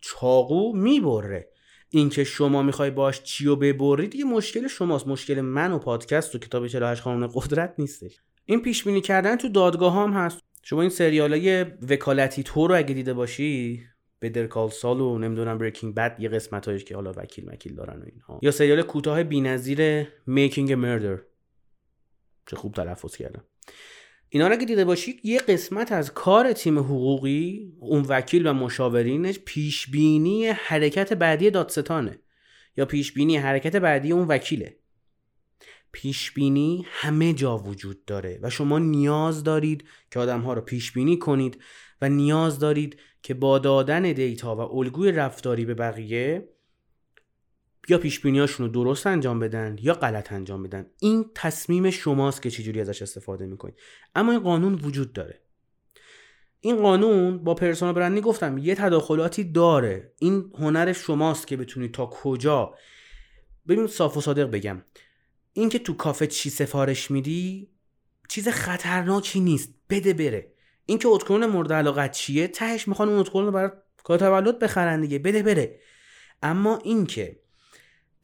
چاقو 0.00 0.76
می‌بره. 0.76 1.48
اینکه 1.88 2.24
شما 2.24 2.62
می‌خوای 2.62 2.90
باش 2.90 3.22
چیو 3.22 3.56
ببرید 3.56 4.14
یه 4.14 4.24
مشکل 4.24 4.68
شماست. 4.68 5.08
مشکل 5.08 5.40
من 5.40 5.72
و 5.72 5.78
پادکست 5.78 6.34
و 6.34 6.38
کتاب 6.38 6.66
48 6.66 7.02
قانون 7.02 7.30
قدرت 7.34 7.74
نیستش. 7.78 8.20
این 8.44 8.62
پیش 8.62 8.84
بینی 8.84 9.00
کردن 9.00 9.36
تو 9.36 9.48
دادگاه 9.48 9.94
هم 9.94 10.12
هست. 10.12 10.40
شما 10.62 10.80
این 10.80 10.90
سریال 10.90 11.32
های 11.32 11.62
وکالتی 11.62 12.42
تو 12.42 12.66
رو 12.66 12.74
اگه 12.76 12.94
دیده 12.94 13.14
باشی 13.14 13.82
بدر 14.22 14.46
کال 14.46 14.68
سال 14.68 15.00
و 15.00 15.18
نمی‌دونم 15.18 15.58
بریکینگ 15.58 15.94
بد 15.94 16.16
یه 16.18 16.28
قسمت 16.28 16.84
که 16.84 16.94
حالا 16.94 17.12
وکیل 17.16 17.48
وکیل 17.48 17.74
دارن 17.74 18.02
و 18.02 18.04
اینها. 18.12 18.40
یا 18.42 18.50
سریال 18.50 18.82
کوتاه 18.82 19.22
بی‌نظیر 19.22 20.08
میکینگ 20.26 20.72
مردر 20.72 21.18
چه 22.46 22.56
خوب 22.56 22.74
تلفظ 22.74 23.16
کردم. 23.16 23.44
اینا 24.36 24.48
رو 24.48 24.54
اگه 24.54 24.66
دیده 24.66 24.84
باشید 24.84 25.20
یه 25.24 25.38
قسمت 25.38 25.92
از 25.92 26.14
کار 26.14 26.52
تیم 26.52 26.78
حقوقی 26.78 27.72
اون 27.80 28.02
وکیل 28.02 28.46
و 28.46 28.52
مشاورینش 28.52 29.38
پیش 29.38 29.90
بینی 29.90 30.46
حرکت 30.46 31.12
بعدی 31.12 31.50
دادستانه. 31.50 32.18
یا 32.76 32.86
پیش 32.86 33.12
بینی 33.12 33.36
حرکت 33.36 33.76
بعدی 33.76 34.12
اون 34.12 34.26
وکیله. 34.28 34.76
پیش 35.92 36.32
بینی 36.32 36.86
همه 36.88 37.32
جا 37.32 37.58
وجود 37.58 38.04
داره 38.04 38.38
و 38.42 38.50
شما 38.50 38.78
نیاز 38.78 39.44
دارید 39.44 39.84
که 40.10 40.18
آدم 40.18 40.40
ها 40.40 40.54
رو 40.54 40.60
پیش 40.60 40.92
بینی 40.92 41.18
کنید 41.18 41.62
و 42.02 42.08
نیاز 42.08 42.58
دارید 42.58 42.96
که 43.22 43.34
با 43.34 43.58
دادن 43.58 44.02
دیتا 44.02 44.56
و 44.56 44.60
الگوی 44.60 45.12
رفتاری 45.12 45.64
به 45.64 45.74
بقیه 45.74 46.48
یا 47.88 47.98
پیش 47.98 48.20
رو 48.20 48.68
درست 48.68 49.06
انجام 49.06 49.38
بدن 49.38 49.76
یا 49.82 49.94
غلط 49.94 50.32
انجام 50.32 50.62
بدن. 50.62 50.86
این 51.00 51.30
تصمیم 51.34 51.90
شماست 51.90 52.42
که 52.42 52.50
چجوری 52.50 52.80
ازش 52.80 53.02
استفاده 53.02 53.46
می‌کنید. 53.46 53.74
اما 54.14 54.32
این 54.32 54.40
قانون 54.40 54.74
وجود 54.74 55.12
داره. 55.12 55.40
این 56.60 56.76
قانون 56.76 57.44
با 57.44 57.54
پرسونال 57.54 57.94
برندی 57.94 58.20
گفتم 58.20 58.58
یه 58.58 58.74
تداخلاتی 58.74 59.44
داره. 59.44 60.12
این 60.18 60.52
هنر 60.58 60.92
شماست 60.92 61.46
که 61.46 61.56
بتونید 61.56 61.94
تا 61.94 62.06
کجا. 62.06 62.74
ببین 63.68 63.86
صاف 63.86 64.16
و 64.16 64.20
صادق 64.20 64.50
بگم. 64.50 64.82
اینکه 65.52 65.78
تو 65.78 65.94
کافه 65.94 66.26
چی 66.26 66.50
سفارش 66.50 67.10
میدی 67.10 67.70
چیز 68.28 68.48
خطرناکی 68.48 69.40
نیست. 69.40 69.74
بده 69.90 70.14
بره. 70.14 70.52
اینکه 70.86 71.08
اتکلون 71.08 71.46
مورد 71.46 71.72
علاقت 71.72 72.12
چیه 72.12 72.48
تهش 72.48 72.88
می‌خوان 72.88 73.08
اون 73.08 73.18
اتکلون 73.18 73.46
رو 73.46 73.52
برای 73.52 73.70
کار 74.04 74.18
تولد 74.18 74.58
بخرن 74.58 75.00
دیگه. 75.00 75.18
بده 75.18 75.42
بره. 75.42 75.80
اما 76.42 76.78
اینکه 76.84 77.40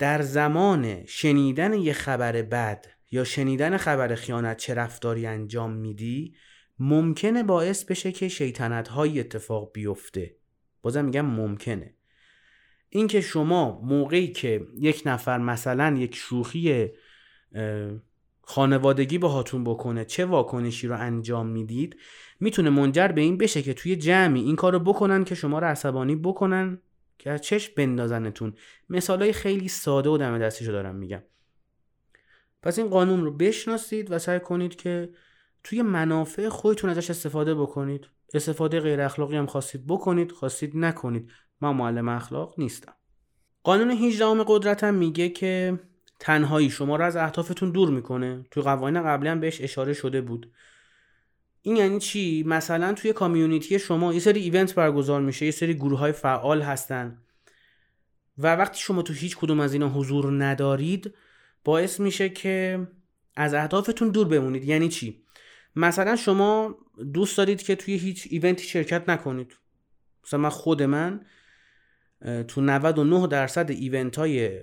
در 0.03 0.23
زمان 0.23 1.07
شنیدن 1.07 1.75
یه 1.75 1.93
خبر 1.93 2.43
بد 2.43 2.87
یا 3.11 3.25
شنیدن 3.25 3.77
خبر 3.77 4.15
خیانت 4.15 4.57
چه 4.57 4.75
رفتاری 4.75 5.27
انجام 5.27 5.73
میدی 5.73 6.35
ممکنه 6.79 7.43
باعث 7.43 7.85
بشه 7.85 8.13
که 8.13 8.29
شیطنت 8.29 8.89
های 8.89 9.21
اتفاق 9.21 9.71
بیفته. 9.73 10.37
بازم 10.83 11.05
میگم 11.05 11.27
ممکنه. 11.27 11.95
اینکه 12.89 13.21
شما 13.21 13.81
موقعی 13.85 14.29
که 14.29 14.67
یک 14.79 15.03
نفر 15.07 15.39
مثلا 15.39 15.97
یک 15.99 16.15
شوخی 16.15 16.89
خانوادگی 18.43 19.19
باهاتون 19.19 19.65
بکنه 19.65 20.05
چه 20.05 20.25
واکنشی 20.25 20.87
رو 20.89 20.99
انجام 20.99 21.47
می‌دید 21.47 21.97
می‌تونه 22.41 22.71
منجر 22.71 23.09
به 23.09 23.21
این 23.21 23.39
بشه 23.39 23.63
که 23.63 23.75
توی 23.75 23.97
جمعی 23.97 24.43
این 24.43 24.57
کار 24.57 24.73
رو 24.73 24.79
بکنن 24.79 25.25
که 25.25 25.35
شما 25.35 25.59
رو 25.59 25.67
عصبانی 25.67 26.17
بکنن. 26.17 26.79
که 27.23 27.31
از 27.31 27.41
چشم 27.41 27.73
بندازنتون. 27.77 28.55
مثالای 28.89 29.33
خیلی 29.33 29.69
ساده 29.69 30.11
و 30.11 30.19
دم 30.19 30.39
دستیشو 30.39 30.73
دارم 30.73 30.95
میگم. 30.95 31.23
پس 32.63 32.79
این 32.79 32.89
قانون 32.89 33.25
رو 33.25 33.33
بشناسید 33.33 34.13
و 34.13 34.19
سعی 34.19 34.41
کنید 34.41 34.77
که 34.77 35.11
توی 35.65 35.83
منافع 35.83 36.49
خودتون 36.49 36.91
ازش 36.91 37.11
استفاده 37.11 37.55
بکنید. 37.55 38.07
استفاده 38.35 38.81
غیر 38.81 39.01
اخلاقی 39.01 39.37
هم 39.37 39.47
خواستید 39.47 39.87
بکنید 39.87 40.33
خواستید 40.33 40.77
نکنید. 40.77 41.31
من 41.61 41.71
معلم 41.71 42.09
اخلاق 42.09 42.55
نیستم. 42.59 42.95
قانون 43.63 43.91
18 43.91 44.45
قدرت 44.47 44.85
هم 44.85 44.95
میگه 44.95 45.29
که 45.29 45.81
تنهایی 46.19 46.71
شما 46.71 46.97
رو 46.97 47.05
از 47.05 47.17
اهدافتون 47.17 47.71
دور 47.71 47.91
می‌کنه. 47.91 48.45
توی 48.51 48.63
قوانین 48.63 49.03
قبلی 49.03 49.29
هم 49.29 49.41
بهش 49.41 49.61
اشاره 49.61 49.93
شده 49.93 50.21
بود. 50.21 50.53
این 51.63 51.77
یعنی 51.77 51.99
چی؟ 51.99 52.45
مثلا 52.47 52.93
توی 52.93 53.13
کامیونیتی 53.13 53.79
شما 53.79 54.15
یه 54.15 54.21
سری 54.21 54.41
ایونت 54.41 54.75
برگزار 54.75 55.21
میشه 55.21 55.45
یه 55.45 55.51
سری 55.51 55.75
گروه 55.75 55.99
های 55.99 56.13
فعال 56.13 56.63
هستن. 56.63 57.19
و 58.39 58.57
وقتی 58.57 58.81
شما 58.81 59.03
تو 59.03 59.13
هیچ 59.13 59.37
کدوم 59.37 59.61
از 59.61 59.73
اینا 59.73 59.89
حضور 59.89 60.45
ندارید 60.45 61.15
باعث 61.65 62.01
میشه 62.01 62.29
که 62.29 62.87
از 63.37 63.55
اهدافتون 63.55 64.09
دور 64.09 64.29
بمونید. 64.29 64.65
یعنی 64.65 64.89
چی؟ 64.89 65.25
مثلا 65.77 66.17
شما 66.17 66.77
دوست 67.15 67.39
دارید 67.39 67.63
که 67.63 67.77
توی 67.77 67.97
هیچ 67.97 68.29
event 68.31 68.59
ی 68.59 68.65
شرکت 68.65 69.09
نکنید. 69.09 69.57
مثلا 70.25 70.41
من 70.41 70.49
خود 70.49 70.83
من 70.83 71.21
تو 72.49 72.61
99 72.61 73.27
درصد 73.27 73.71
event 73.71 74.17
های 74.17 74.61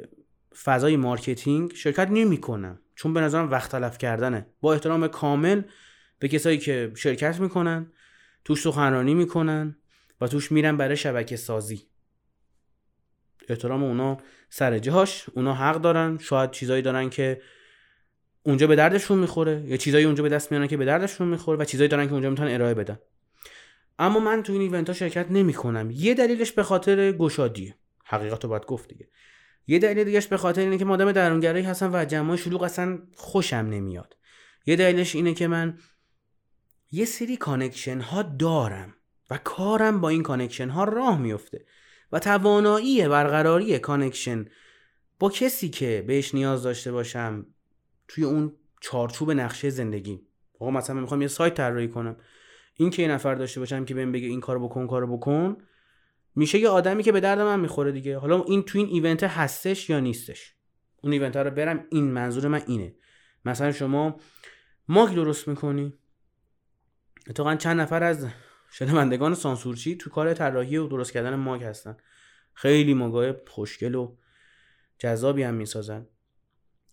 فضای 0.63 0.98
marketing 0.98 1.74
شرکت 1.74 2.08
نمی 2.12 2.38
کنم 2.38 2.79
چون 2.96 3.13
به 3.13 3.22
نظرم 3.22 3.51
وقت 3.51 3.72
تلف 3.72 3.98
کردنه. 3.98 4.46
با 4.62 4.74
احترام 4.74 5.08
کامل 5.08 5.62
به 6.19 6.27
کسایی 6.27 6.57
که 6.57 6.91
شرکت 6.95 7.39
می‌کنن 7.39 7.91
توش 8.45 8.61
سخنرانی 8.61 9.13
می‌کنن 9.13 9.75
و 10.21 10.27
توش 10.27 10.51
میرن 10.51 10.77
برای 10.77 10.97
شبکه 10.97 11.35
سازی. 11.35 11.88
احترام 13.49 13.83
اونا 13.83 14.17
سر 14.49 14.79
جاش 14.79 15.25
اونا 15.29 15.53
حق 15.53 15.81
دارن. 15.81 16.17
شاید 16.17 16.51
چیزایی 16.51 16.81
دارن 16.81 17.09
که 17.09 17.41
اونجا 18.43 18.67
به 18.67 18.75
دردشون 18.75 19.19
می‌خوره 19.19 19.63
یا 19.65 19.77
چیزایی 19.77 20.05
اونجا 20.05 20.23
به 20.23 20.29
دست 20.29 20.51
میارن 20.51 20.67
که 20.67 20.77
به 20.77 20.85
دردشون 20.85 21.27
می‌خوره 21.27 21.59
و 21.59 21.65
چیزایی 21.65 21.88
دارن 21.88 22.07
که 22.07 22.13
اونجا 22.13 22.29
می‌تونن 22.29 22.53
ارائه 22.53 22.73
بدن. 22.73 22.99
اما 23.99 24.19
من 24.19 24.43
تو 24.43 24.53
این 24.53 24.61
event 24.62 24.88
ها 24.88 24.93
شرکت 24.93 25.31
نمی 25.31 25.53
کنم 25.53 25.91
یه 25.91 26.13
دلیلش 26.13 26.51
به 26.51 26.63
خاطر 26.63 27.11
گشادیه. 27.11 27.75
حقیقت 28.05 28.43
رو 28.43 28.49
باید 28.49 28.65
گفت 28.65 28.89
دیگه. 28.89 29.09
یه 29.67 29.79
دلیل 29.79 30.03
دیگهش 30.03 30.27
به 30.27 30.38
خاطر 30.38 30.61
اینه 30.61 30.77
که 30.77 30.85
ما 30.85 30.93
آدم 30.93 31.11
درونگرایی 31.11 31.65
هستم 31.65 31.93
و 31.93 32.05
جمعای 32.05 32.38
شلوغ 32.38 32.63
اصلا 32.63 32.99
خوشم 33.15 33.55
نمیاد. 33.55 34.17
یه 34.65 34.75
دلیلش 34.75 35.15
اینه 35.15 35.33
که 35.33 35.47
من 35.47 35.77
یه 36.91 37.05
سری 37.05 37.38
connection 37.38 38.00
ها 38.00 38.22
دارم 38.22 38.93
و 39.29 39.38
کارم 39.38 40.01
با 40.01 40.10
این 40.10 40.24
connection 40.24 40.69
ها 40.69 40.84
راه 40.84 41.19
میفته 41.19 41.65
و 42.12 42.19
توانایی 42.19 43.08
برقراری 43.08 43.79
connection 43.79 44.45
با 45.19 45.29
کسی 45.29 45.69
که 45.69 46.03
بهش 46.08 46.36
نیاز 46.36 46.63
داشته 46.63 46.91
باشم 46.91 47.46
توی 48.08 48.24
اون 48.24 48.55
چارچوب 48.81 49.31
نقشه 49.31 49.69
زندگی. 49.69 50.22
آقا 50.60 50.72
مثلا 50.72 50.96
من 50.96 51.01
می‌خوام 51.01 51.22
یه 51.22 51.27
سایت 51.27 51.53
طراحی 51.53 51.88
کنم. 51.88 52.15
این 52.75 52.89
که 52.89 53.01
یه 53.01 53.08
نفر 53.08 53.36
داشته 53.36 53.60
باشم 53.60 53.86
که 53.86 53.93
بهم 53.93 54.12
بگه 54.12 54.27
این 54.27 54.41
کارو 54.41 54.67
بکن 54.67 54.88
کارو 54.88 55.17
بکن 55.17 55.58
میشه 56.36 56.60
یه 56.60 56.69
آدمی 56.69 57.03
که 57.03 57.12
به 57.12 57.19
درد 57.19 57.39
من 57.39 57.60
می‌خوره 57.60 57.91
دیگه. 57.91 58.17
حالا 58.17 58.43
این 58.43 58.63
تو 58.63 58.77
این 58.77 58.88
event 58.88 59.24
هستش 59.24 59.89
یا 59.89 60.00
نیستش؟ 60.00 60.55
اون 61.03 61.13
event 61.13 61.38
رو 61.38 61.51
برم 61.51 61.86
این 61.91 62.03
منظور 62.12 62.48
من 62.48 62.62
اینه. 62.67 62.96
مثلا 63.46 63.72
شما 63.72 64.19
ماگ 64.88 65.15
درست 65.15 65.48
می‌کنی؟ 65.48 65.99
اتفاقا 67.29 67.55
چند 67.55 67.79
نفر 67.79 68.03
از 68.03 68.27
شنوندگان 68.71 69.36
سانسورچی 69.36 69.95
تو 69.95 70.09
کار 70.09 70.33
طراحی 70.33 70.77
و 70.77 70.88
درست 70.88 71.12
کردن 71.12 71.36
ماگ 71.36 71.63
هستن. 71.63 71.98
خیلی 72.53 72.93
ماگای 72.93 73.33
خوشگل 73.48 73.95
و 73.95 74.15
جذابی 74.98 75.43
هم 75.43 75.53
می‌سازن. 75.53 76.07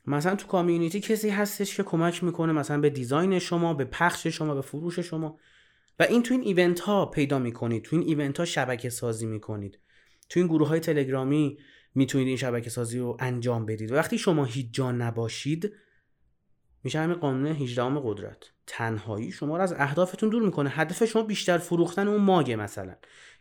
مثلا 0.06 0.36
تو 0.36 0.46
کامیونیتی 0.46 1.00
کسی 1.00 1.30
هستش 1.30 1.76
که 1.76 1.82
کمک 1.82 2.24
می‌کنه 2.24 2.52
مثلا 2.52 2.80
به 2.80 2.90
دیزاین 2.90 3.38
شما 3.38 3.74
به 3.74 3.84
پخش 3.84 4.26
شما 4.26 4.54
به 4.54 4.60
فروش 4.60 4.98
شما. 4.98 5.38
و 5.98 6.02
این 6.02 6.22
تو 6.22 6.34
این 6.34 6.42
ایونت 6.42 6.80
ها 6.80 7.06
پیدا 7.06 7.38
می‌کنید. 7.38 7.82
تو 7.82 7.96
این 7.96 8.04
ایونت 8.08 8.38
ها 8.38 8.44
شبکه 8.44 8.90
سازی 8.90 9.26
می‌کنید. 9.26 9.78
تو 10.28 10.40
این 10.40 10.46
گروه 10.46 10.68
های 10.68 10.80
تلگرامی 10.80 11.58
می‌تونید 11.94 12.28
این 12.28 12.36
شبکه 12.36 12.70
سازی 12.70 12.98
رو 12.98 13.16
انجام 13.20 13.66
بدید. 13.66 13.92
وقتی 13.92 14.18
شما 14.18 14.44
هیچ 14.44 14.66
جا 14.72 14.92
نباشید 14.92 15.72
میشه 16.86 17.00
همین 17.00 17.16
قانون 17.16 17.46
18 17.46 18.00
قدرت. 18.04 18.50
تنهایی 18.66 19.32
شما 19.32 19.56
رو 19.56 19.62
از 19.62 19.72
اهدافتون 19.72 20.28
دور 20.28 20.42
می‌کنه. 20.42 20.70
هدف 20.70 21.04
شما 21.04 21.22
بیشتر 21.22 21.58
فروختن 21.58 22.08
اون 22.08 22.20
ماگه 22.20 22.56
مثلا. 22.56 22.94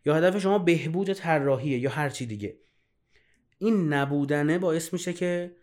یا 0.06 0.16
هدف 0.16 0.38
شما 0.38 0.60
بهبود 0.60 1.14
طراحیه 1.14 1.78
یا 1.78 1.90
هر 1.90 2.10
چی 2.10 2.25
دیگه. 2.25 2.58
این 3.58 3.94
نبودنه 3.94 4.58
باعث 4.58 4.94
میشه 4.94 5.14
که 5.14 5.56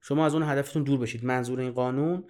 شما 0.00 0.26
از 0.26 0.34
اون 0.34 0.42
هدفتون 0.42 0.82
دور 0.82 0.98
بشید. 0.98 1.24
منظور 1.24 1.60
این 1.60 1.72
قانون 1.72 2.24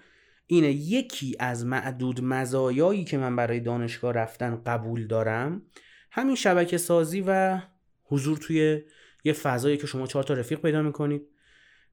اینه 0.47 0.71
یکی 0.73 1.37
از 1.39 1.67
معدود 1.67 2.25
مزایایی 2.25 3.05
که 3.05 3.19
من 3.19 3.37
برای 3.37 3.61
دانشگاه 3.61 4.13
رفتن 4.13 4.63
قبول 4.67 5.07
دارم 5.07 5.63
همین 6.11 6.35
شبکه 6.35 6.79
سازی 6.79 7.25
و 7.27 7.61
حضور 8.05 8.39
توی 8.39 8.83
یه 9.25 9.33
فضایی 9.33 9.77
که 9.77 9.87
شما 9.87 10.07
چهار 10.07 10.25
تا 10.25 10.35
رفیق 10.35 10.61
پیدا 10.61 10.83
می‌کنید. 10.83 11.23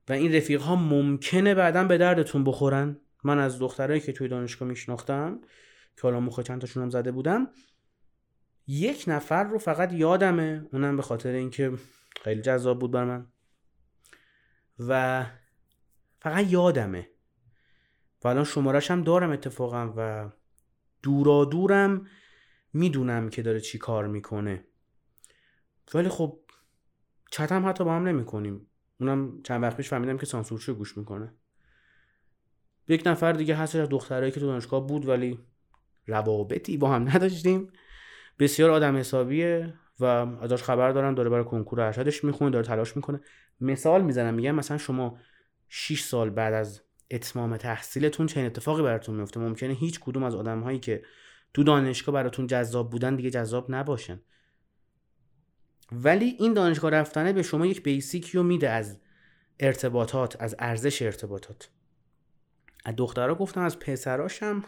و 0.10 0.14
این 0.14 0.36
رفیق 0.36 0.62
ها 0.62 0.76
ممکنه 0.76 1.56
بعدا 1.56 1.84
به 1.84 1.98
دردتون 1.98 2.44
بخورن. 2.44 2.98
من 3.24 3.40
از 3.40 3.60
دخترایی 3.60 4.02
که 4.02 4.12
توی 4.12 4.28
دانشگاه 4.28 4.68
میشناختم 4.68 5.42
که 5.96 6.02
حالا 6.02 6.20
مخ 6.20 6.40
چند 6.40 6.62
تاشون 6.62 6.84
هم 6.84 6.90
زده 6.90 7.12
بودم 7.12 7.48
یک 8.68 9.04
نفر 9.08 9.44
رو 9.44 9.58
فقط 9.58 9.94
یادمه. 9.94 10.66
اونم 10.74 10.96
به 10.96 11.02
خاطر 11.02 11.30
اینکه 11.30 11.72
خیلی 12.24 12.42
جذاب 12.42 12.80
بود 12.80 12.92
بر 12.92 13.06
من. 13.06 13.28
و 14.80 15.26
فقط 16.20 16.52
یادمه. 16.52 17.10
و 18.24 18.28
الان 18.28 18.44
شمارش 18.44 18.92
هم 18.92 19.04
دارم 19.04 19.32
اتفاقا 19.32 19.94
و 19.98 20.32
دورا 21.04 21.46
دورم 21.46 22.08
می‌دونم 22.74 23.30
که 23.30 23.42
داره 23.42 23.60
چی 23.60 23.78
کار 23.78 24.08
می‌کنه. 24.08 24.66
ولی 25.94 26.10
خب 26.10 26.40
چت 27.32 27.52
هم 27.52 27.70
حتی 27.70 27.84
با 27.84 27.96
هم 27.96 28.08
نمی‌کنیم. 28.08 28.68
اونم 29.02 29.42
چند 29.44 29.64
وقت 29.64 29.78
پیش 29.78 29.90
فهمیدم 29.90 30.18
که 30.18 30.26
سانسورشو 30.26 30.74
گوش 30.74 30.98
می‌کنه. 30.98 31.34
یک 32.88 33.04
نفر 33.06 33.34
دیگه 33.34 33.56
هست 33.56 33.76
از 33.76 33.90
دخترایی 33.90 34.32
که 34.32 34.40
تو 34.40 34.46
دانشگاه 34.46 34.88
بود 34.88 35.08
ولی 35.08 35.40
روابطی 36.08 36.78
با 36.78 36.90
هم 36.90 37.10
نداشتیم. 37.10 37.72
بسیار 38.40 38.72
آدم 38.72 38.98
حسابیه 38.98 39.74
و 40.00 40.06
ازش 40.06 40.64
خبر 40.64 40.92
دارم 40.92 41.16
داره 41.16 41.30
برای 41.30 41.44
کنکور 41.44 41.82
ارشدش 41.82 42.24
می‌خونه 42.24 42.52
داره 42.52 42.66
تلاش 42.66 42.96
می‌کنه. 42.96 43.22
مثال 43.62 44.02
می‌زنم 44.02 44.34
میگم 44.34 44.56
مثلا 44.56 44.78
شما 44.78 45.18
6 45.70 46.02
سال 46.02 46.30
بعد 46.30 46.54
از 46.54 46.82
اتمام 47.12 47.58
تحصیلتون 47.58 48.28
چه 48.28 48.42
اتفاقی 48.42 48.84
براتون 48.84 49.16
میفته 49.16 49.40
ممکنه 49.40 49.74
هیچ 49.74 50.00
کدوم 50.00 50.24
از 50.24 50.36
آدم 50.36 50.60
هایی 50.60 50.80
که 50.80 51.04
تو 51.54 51.64
دانشگاه 51.64 52.16
براتون 52.16 52.48
جذاب 52.48 52.90
بودن 52.90 53.16
دیگه 53.16 53.30
جذاب 53.30 53.72
نباشن. 53.72 54.20
ولی 55.92 56.36
این 56.40 56.54
دانشگاه 56.54 56.92
رفتنه 56.92 57.34
به 57.34 57.44
شما 57.44 57.66
یک 57.66 57.84
بیسیکی 57.84 58.38
رو 58.38 58.44
میده 58.44 58.70
از 58.70 59.00
ارتباطات 59.60 60.42
از 60.42 60.56
ارزش 60.60 61.02
ارتباطات. 61.02 61.70
از 62.86 62.96
دخترها 62.98 63.36
گفتم 63.36 63.62
از 63.62 63.80
پسراشم. 63.80 64.64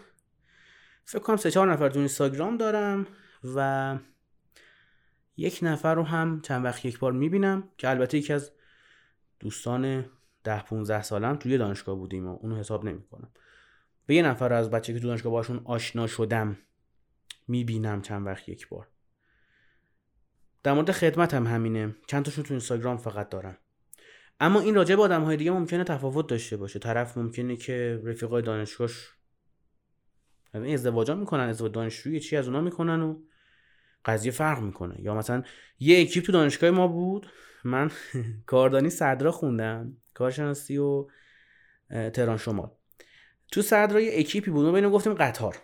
فکر 1.05 1.21
کنم 1.21 1.37
سه 1.37 1.51
چهار 1.51 1.71
نفر 1.71 1.89
تو 1.89 1.99
اینستاگرام 1.99 2.57
دارم 2.57 3.07
و 3.55 3.97
یک 5.37 5.59
نفر 5.61 5.95
رو 5.95 6.03
هم 6.03 6.41
چند 6.41 6.65
وقت 6.65 6.85
یک 6.85 6.99
بار 6.99 7.11
می‌بینم 7.11 7.69
که 7.77 7.89
البته 7.89 8.17
یکی 8.17 8.33
از 8.33 8.51
دوستان 9.39 10.05
ده 10.43 10.61
15 10.61 11.01
سالم 11.01 11.35
توی 11.35 11.57
دانشگاه 11.57 11.95
بودیم 11.95 12.27
و 12.27 12.37
اونو 12.41 12.55
حساب 12.55 12.85
نمی‌کنم. 12.85 13.31
و 14.09 14.11
یه 14.11 14.21
نفر 14.21 14.53
از 14.53 14.69
بچه 14.69 14.93
که 14.93 14.99
تو 14.99 15.07
دانشگاه 15.07 15.31
باشون 15.31 15.61
آشنا 15.63 16.07
شدم 16.07 16.57
می‌بینم 17.47 18.01
چند 18.01 18.25
وقت 18.27 18.49
یک 18.49 18.69
بار. 18.69 18.87
در 20.63 20.74
مورد 20.74 20.91
خدمت 20.91 21.34
هم 21.34 21.48
همینه. 21.48 21.96
چند 22.08 22.25
تاشون 22.25 22.43
تو 22.43 22.53
اینستاگرام 22.53 22.98
فقط 22.98 23.29
دارم. 23.29 23.58
اما 24.39 24.60
این 24.60 24.75
راجع 24.75 24.96
به 24.96 25.01
آدم 25.01 25.24
های 25.24 25.38
دیگه 25.38 25.51
ممکنه 25.51 25.84
تفاوت 25.84 26.27
داشته 26.27 26.58
باشه. 26.58 26.79
طرف 26.79 27.17
ممکنه 27.17 27.55
که 27.55 28.01
رفیقای 28.03 28.41
دانشگاهش 28.41 29.10
یعنی 30.53 30.74
ازدواجا 30.74 31.15
می‌کنن 31.15 31.50
ازدواج 31.50 31.72
دانشجویی 31.72 32.20
چی 32.20 32.38
از 32.38 32.48
اونا 32.48 32.62
می‌کنن 32.62 33.01
و 33.01 33.20
قضیه 34.05 34.32
فرق 34.32 34.60
می‌کنه. 34.62 35.01
یا 35.01 35.15
مثلا 35.15 35.43
یه 35.79 36.01
اکیپ 36.01 36.24
تو 36.24 36.32
دانشگاه 36.32 36.70
ما 36.70 36.88
بود. 36.88 37.27
من 37.63 37.91
کاردانی 38.46 38.89
صدرا 38.89 39.32
خوندم 39.32 39.98
کارشناسی 40.13 40.77
و 40.77 41.08
تهران 41.89 42.38
شمال. 42.38 42.72
تو 43.51 43.62
صدرا 43.62 44.00
یه 44.00 44.20
اکیپی 44.20 44.51
بود. 44.51 44.65
ما 44.65 44.72
بینو 44.72 44.89
گفتیم 44.89 45.13
قطار. 45.13 45.58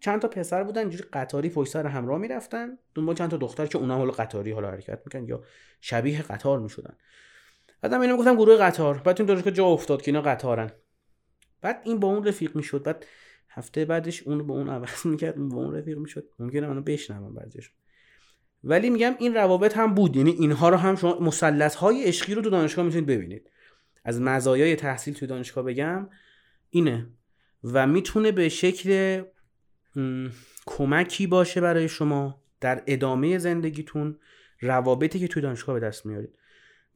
چند 0.00 0.20
تا 0.20 0.28
پسر 0.28 0.64
بودن 0.64 0.80
اینجوری 0.80 1.04
قطاری 1.12 1.48
پشت 1.48 1.72
سر 1.72 1.86
همراه 1.86 2.18
می‌رفتن. 2.18 2.78
دنبال 2.94 3.14
چند 3.14 3.30
تا 3.30 3.36
دختر 3.36 3.66
که 3.66 3.78
اونها 3.78 3.96
حالا 3.96 4.10
قطاری 4.10 4.52
حالا 4.52 4.70
حرکت 4.70 5.02
می‌کنن 5.04 5.24
یا 5.24 5.42
شبیه 5.80 6.22
قطار 6.22 6.58
می‌شدن. 6.58 6.96
بعدم 7.80 8.00
اینو 8.00 8.16
گفتم 8.16 8.36
گروه 8.36 8.56
قطار. 8.56 8.98
بعد 8.98 9.20
این 9.20 9.26
دانشگاه 9.26 9.52
جا 9.52 9.66
افتاد 9.66 10.02
که 10.02 10.10
اینا 10.10 10.22
قطارن. 10.22 10.70
بعد 11.60 11.82
این 11.84 12.00
با 12.00 12.08
اون 12.08 12.24
رفیق 12.24 12.56
می‌شد. 12.56 12.82
بعد 12.82 13.06
هفته 13.48 13.84
بعدش 13.84 14.22
اون 14.22 14.46
با 14.46 14.54
اون 14.54 14.68
عوض 14.68 15.06
می‌کرد 15.06 15.36
با 15.36 15.56
اون 15.56 15.74
رفیق 15.74 15.98
می‌شد. 15.98 16.28
ممکنه 16.38 16.66
منو 16.66 16.80
بشنوم 16.80 17.34
بعضیش 17.34 17.70
ولی 18.64 18.90
میگم 18.90 19.14
این 19.18 19.34
روابط 19.34 19.76
هم 19.76 19.94
بود. 19.94 20.16
یعنی 20.16 20.30
اینها 20.30 20.68
رو 20.68 20.76
هم 20.76 20.96
شما 20.96 21.18
مثلث 21.18 21.74
های 21.74 22.04
عشقی 22.04 22.34
رو 22.34 22.42
تو 22.42 22.50
دانشگاه 22.50 22.84
می‌تونید 22.84 23.06
ببینید. 23.06 23.50
از 24.04 24.20
مزایای 24.20 24.76
تحصیل 24.76 25.14
تو 25.14 25.26
دانشگاه 25.26 25.64
بگم 25.64 26.08
اینه. 26.70 27.06
و 27.64 27.86
می‌تونه 27.86 28.32
به 28.32 28.48
شکل 28.48 29.22
کمکی 30.66 31.26
باشه 31.26 31.60
برای 31.60 31.88
شما 31.88 32.42
در 32.60 32.82
ادامه 32.86 33.38
زندگیتون 33.38 34.18
روابطی 34.60 35.18
که 35.18 35.28
توی 35.28 35.42
دانشگاه 35.42 35.80
به 35.80 35.86
دست 35.86 36.06
میارید. 36.06 36.38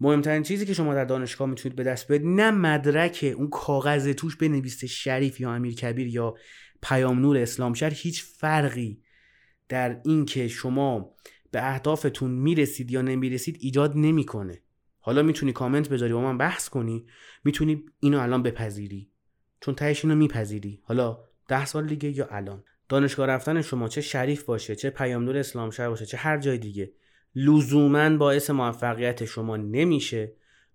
مهمترین 0.01 0.43
چیزی 0.43 0.67
که 0.67 0.75
شما 0.75 0.95
در 0.95 1.05
دانشگاه 1.05 1.49
می‌تونید 1.49 1.77
به 1.77 1.83
دست 1.83 2.09
بیارید 2.09 2.27
نه 2.27 2.51
مدرک 2.51 3.35
اون 3.37 3.51
کاغذ 3.51 4.09
توش 4.09 4.37
بنویسه 4.37 4.87
شریف 4.87 5.41
یا 5.41 5.53
امیر 5.53 5.75
کبیر 5.75 6.07
یا 6.07 6.35
پیام 6.83 7.21
نور 7.21 7.39
اسلام 7.39 7.75
شهر 7.75 7.93
هیچ 7.95 8.25
فرقی 8.25 9.03
در 9.69 10.01
این 10.05 10.25
که 10.25 10.49
شما 10.49 11.15
به 11.51 11.69
اهدافتون 11.73 12.31
می‌رسید 12.31 12.91
یا 12.91 13.03
نمی‌رسید 13.03 13.57
ایجاد 13.61 13.93
نمی‌کنه. 13.97 14.63
حالا 15.01 15.23
می‌تونی 15.23 15.53
کامنت 15.53 15.89
بذاری 15.89 16.13
با 16.13 16.21
من 16.21 16.39
بحث 16.39 16.69
کنی 16.69 17.07
می‌تونی 17.45 17.85
اینو 18.01 18.21
الان 18.21 18.43
بپذیری. 18.43 19.11
چون 19.61 19.75
تهش 19.75 20.05
اینو 20.05 20.17
میپذیری. 20.17 20.81
حالا 20.85 21.19
ده 21.49 21.65
سال 21.65 21.87
دیگه 21.87 22.11
یا 22.11 22.27
الان. 22.31 22.65
دانشگاه 22.93 23.27
رفتن 23.27 23.63
شما 23.63 23.89
چه 23.89 24.01
شریف 24.01 24.43
باشه 24.45 24.77
چه 24.77 24.91
پیام 24.91 25.29
اسلام 25.29 25.71
شهر 25.71 25.89
باشه 25.89 26.07
چه 26.07 26.17
هر 26.17 26.39
جای 26.39 26.59
دیگه. 26.59 26.93
لزوما 27.35 28.17
باعث 28.17 28.51
موفقیت 28.51 29.25
شما 29.25 29.57
نمیشه. 29.57 30.33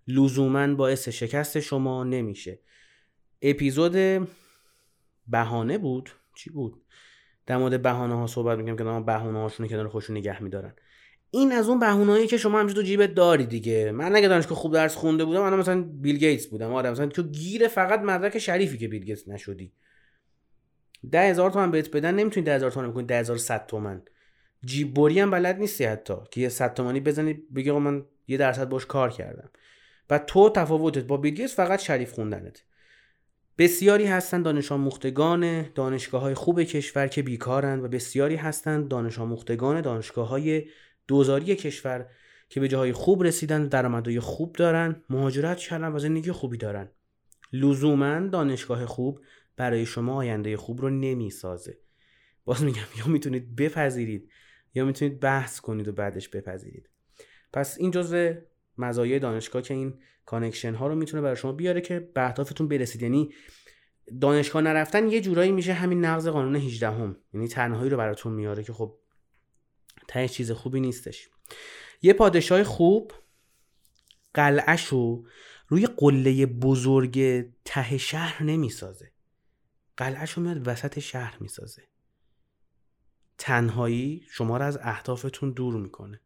لزوما 0.08 0.74
باعث 0.74 1.08
شکست 1.08 1.60
شما 1.60 2.04
نمیشه. 2.04 2.58
اپیزود 3.42 4.28
بهانه 5.28 5.78
بود؟ 5.78 6.10
چی 6.36 6.50
بود؟ 6.50 6.82
در 7.46 7.56
مورد 7.56 7.82
بهانه 7.82 8.14
ها 8.14 8.26
صحبت 8.26 8.58
می‌کنم 8.58 8.76
که 8.76 8.84
دارن 8.84 9.04
بهانه 9.04 9.38
هاشون 9.38 9.68
کنار 9.68 9.88
خودشون 9.88 10.16
نگه 10.16 10.42
میدارن. 10.42 10.74
این 11.30 11.52
از 11.52 11.68
اون 11.68 11.78
بهونهایی 11.78 12.26
که 12.26 12.36
شما 12.36 12.58
همینجوری 12.58 12.82
تو 12.82 12.86
جیبت 12.86 13.14
داری 13.14 13.46
دیگه. 13.46 13.92
من 13.92 14.16
اگه 14.16 14.28
دانشگاه 14.28 14.58
خوب 14.58 14.72
درس 14.72 14.96
خونده 14.96 15.24
بودم 15.24 15.42
من 15.42 15.58
مثلا 15.58 15.82
بیل 15.82 16.18
گیتس 16.18 16.46
بودم. 16.46 16.72
آره 16.72 16.90
مثلا 16.90 17.06
تو 17.06 17.22
گیر 17.22 17.68
فقط 17.68 18.00
مدرک 18.00 18.38
شریفی 18.38 18.78
که 18.78 18.88
بیل 18.88 19.04
گیتس 19.04 19.28
نشدی. 19.28 19.72
ده 21.10 21.30
هزار 21.30 21.50
تومن 21.50 21.70
بهت 21.70 21.96
بدن 21.96 22.14
نمی‌تونی 22.14 22.46
ده 22.46 22.54
هزار 22.54 22.70
تومن 22.70 22.90
بکنی 22.90 23.06
ده 23.06 23.18
هزار 23.18 23.36
صد 23.36 23.66
تومن. 23.66 24.02
جیبوری 24.64 25.20
هم 25.20 25.30
بلد 25.30 25.58
نیستی 25.58 25.84
حتی 25.84 26.14
که 26.30 26.40
یه 26.40 26.48
صد 26.48 26.74
تومانی 26.74 27.00
بزنی 27.00 27.34
بگی 27.34 27.70
من 27.70 28.04
یه 28.28 28.36
درصد 28.36 28.68
باش 28.68 28.86
کار 28.86 29.10
کردم. 29.10 29.50
و 30.10 30.18
تو 30.18 30.50
تفاوتت 30.50 31.04
با 31.04 31.16
بیلگیس 31.16 31.56
فقط 31.56 31.78
شریف 31.78 32.12
خوندنت. 32.12 32.62
بسیاری 33.58 34.06
هستند 34.06 34.44
دانش 34.44 34.72
آموختگان 34.72 35.62
دانشگاه 35.74 36.20
های 36.20 36.34
خوب 36.34 36.62
کشور 36.62 37.06
که 37.06 37.22
بیکارند 37.22 37.84
و 37.84 37.88
بسیاری 37.88 38.36
هستند 38.36 38.88
دانش 38.88 39.18
آموختگان 39.18 39.80
دانشگاه 39.80 40.28
های 40.28 40.64
دوزاری 41.08 41.56
کشور 41.56 42.06
که 42.48 42.60
به 42.60 42.68
جاهای 42.68 42.92
خوب 42.92 43.22
رسیدن 43.22 43.66
درآمدهای 43.66 44.20
خوب 44.20 44.56
دارن 44.56 45.02
مهاجرت 45.10 45.58
کردن 45.58 45.92
و 45.92 45.98
زندگی 45.98 46.32
خوبی 46.32 46.56
دارن. 46.56 46.88
لزوما 47.52 48.20
دانشگاه 48.20 48.86
خوب 48.86 49.20
برای 49.58 49.86
شما 49.86 50.14
آینده 50.14 50.56
خوب 50.56 50.80
رو 50.80 50.90
نمی‌سازه. 50.90 51.78
باز 52.44 52.64
میگم 52.64 52.82
یا 52.98 53.06
می‌تونید 53.06 53.56
بپذیرید 53.56 54.30
یا 54.74 54.84
می‌تونید 54.84 55.20
بحث 55.20 55.60
کنید 55.60 55.88
و 55.88 55.92
بعدش 55.92 56.28
بپذیرید. 56.28 56.90
پس 57.52 57.78
این 57.78 57.90
جزء 57.90 58.34
مزایای 58.78 59.18
دانشگاه 59.18 59.62
که 59.62 59.74
این 59.74 59.98
connection 60.26 60.74
ها 60.74 60.86
رو 60.86 60.94
می‌تونه 60.94 61.22
برای 61.22 61.36
شما 61.36 61.52
بیاره 61.52 61.80
که 61.80 62.10
به 62.14 62.26
اهدافتون 62.26 62.68
برسید. 62.68 63.02
یعنی 63.02 63.34
دانشگاه 64.20 64.62
نرفتن 64.62 65.08
یه 65.08 65.20
جورایی 65.20 65.52
میشه 65.52 65.72
همین 65.72 66.04
نقض 66.04 66.28
قانون 66.28 66.56
18 66.56 66.90
هم. 66.90 67.16
یعنی 67.34 67.48
تنهایی 67.48 67.90
رو 67.90 67.96
براتون 67.96 68.32
میاره 68.32 68.62
که 68.64 68.72
خب 68.72 68.98
ته 70.08 70.28
چیز 70.28 70.50
خوبی 70.50 70.80
نیستش. 70.80 71.28
یه 72.02 72.12
پادشاه 72.12 72.64
خوب 72.64 73.12
قلعش 74.34 74.84
رو 74.84 75.26
روی 75.68 75.86
قله 75.86 76.46
بزرگ 76.46 77.44
ته 77.64 77.98
شهر 77.98 78.42
نمی‌سازه. 78.42 79.12
قلعش 79.98 80.32
رو 80.32 80.42
میاد 80.42 80.68
وسط 80.68 80.98
شهر 80.98 81.36
می‌سازه. 81.40 81.82
تنهایی 83.38 84.22
شما 84.30 84.56
رو 84.56 84.64
از 84.64 84.78
اهدافتون 84.82 85.50
دور 85.50 85.74
می‌کنه. 85.74 86.20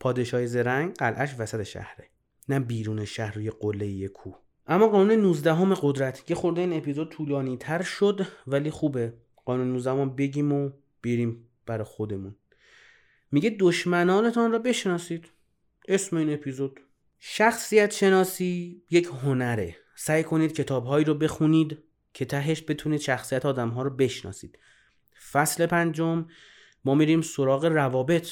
پادشاه 0.00 0.46
زرنگ 0.46 0.94
قلعش 0.94 1.34
وسط 1.38 1.62
شهره. 1.62 2.10
نه 2.48 2.60
بیرون 2.60 3.04
شهر 3.04 3.34
روی 3.34 3.50
قله 3.50 4.08
کوه. 4.08 4.38
اما 4.66 4.88
قانون 4.88 5.12
19 5.12 5.54
همه 5.54 5.76
قدرت 5.82 6.26
که 6.26 6.34
خورده 6.34 6.60
این 6.60 6.72
اپیزود 6.72 7.08
طولانی 7.08 7.56
تر 7.56 7.82
شد 7.82 8.26
ولی 8.46 8.70
خوبه. 8.70 9.14
قانون 9.44 9.72
19 9.72 9.90
هم 9.90 10.16
بگیم 10.16 10.52
و 10.52 10.70
بریم 11.02 11.48
برای 11.66 11.84
خودمون. 11.84 12.36
میگه 13.30 13.56
دشمنانتان 13.60 14.52
را 14.52 14.58
بشناسید. 14.58 15.30
اسم 15.88 16.16
این 16.16 16.32
اپیزود 16.32 16.80
شخصیت 17.18 17.92
شناسی 17.92 18.82
یک 18.90 19.06
هنره. 19.06 19.76
سعی 19.94 20.24
کنید 20.24 20.52
کتابهایی 20.52 21.04
رو 21.04 21.14
بخونید. 21.14 21.78
که 22.14 22.24
تهش 22.24 22.64
بتونید 22.68 23.00
شخصیت 23.00 23.46
آدم 23.46 23.68
ها 23.68 23.82
رو 23.82 23.90
بشناسید. 23.90 24.58
فصل 25.32 25.66
پنجم 25.66 26.26
ما 26.84 26.94
میریم 26.94 27.20
سراغ 27.22 27.64
روابط. 27.64 28.28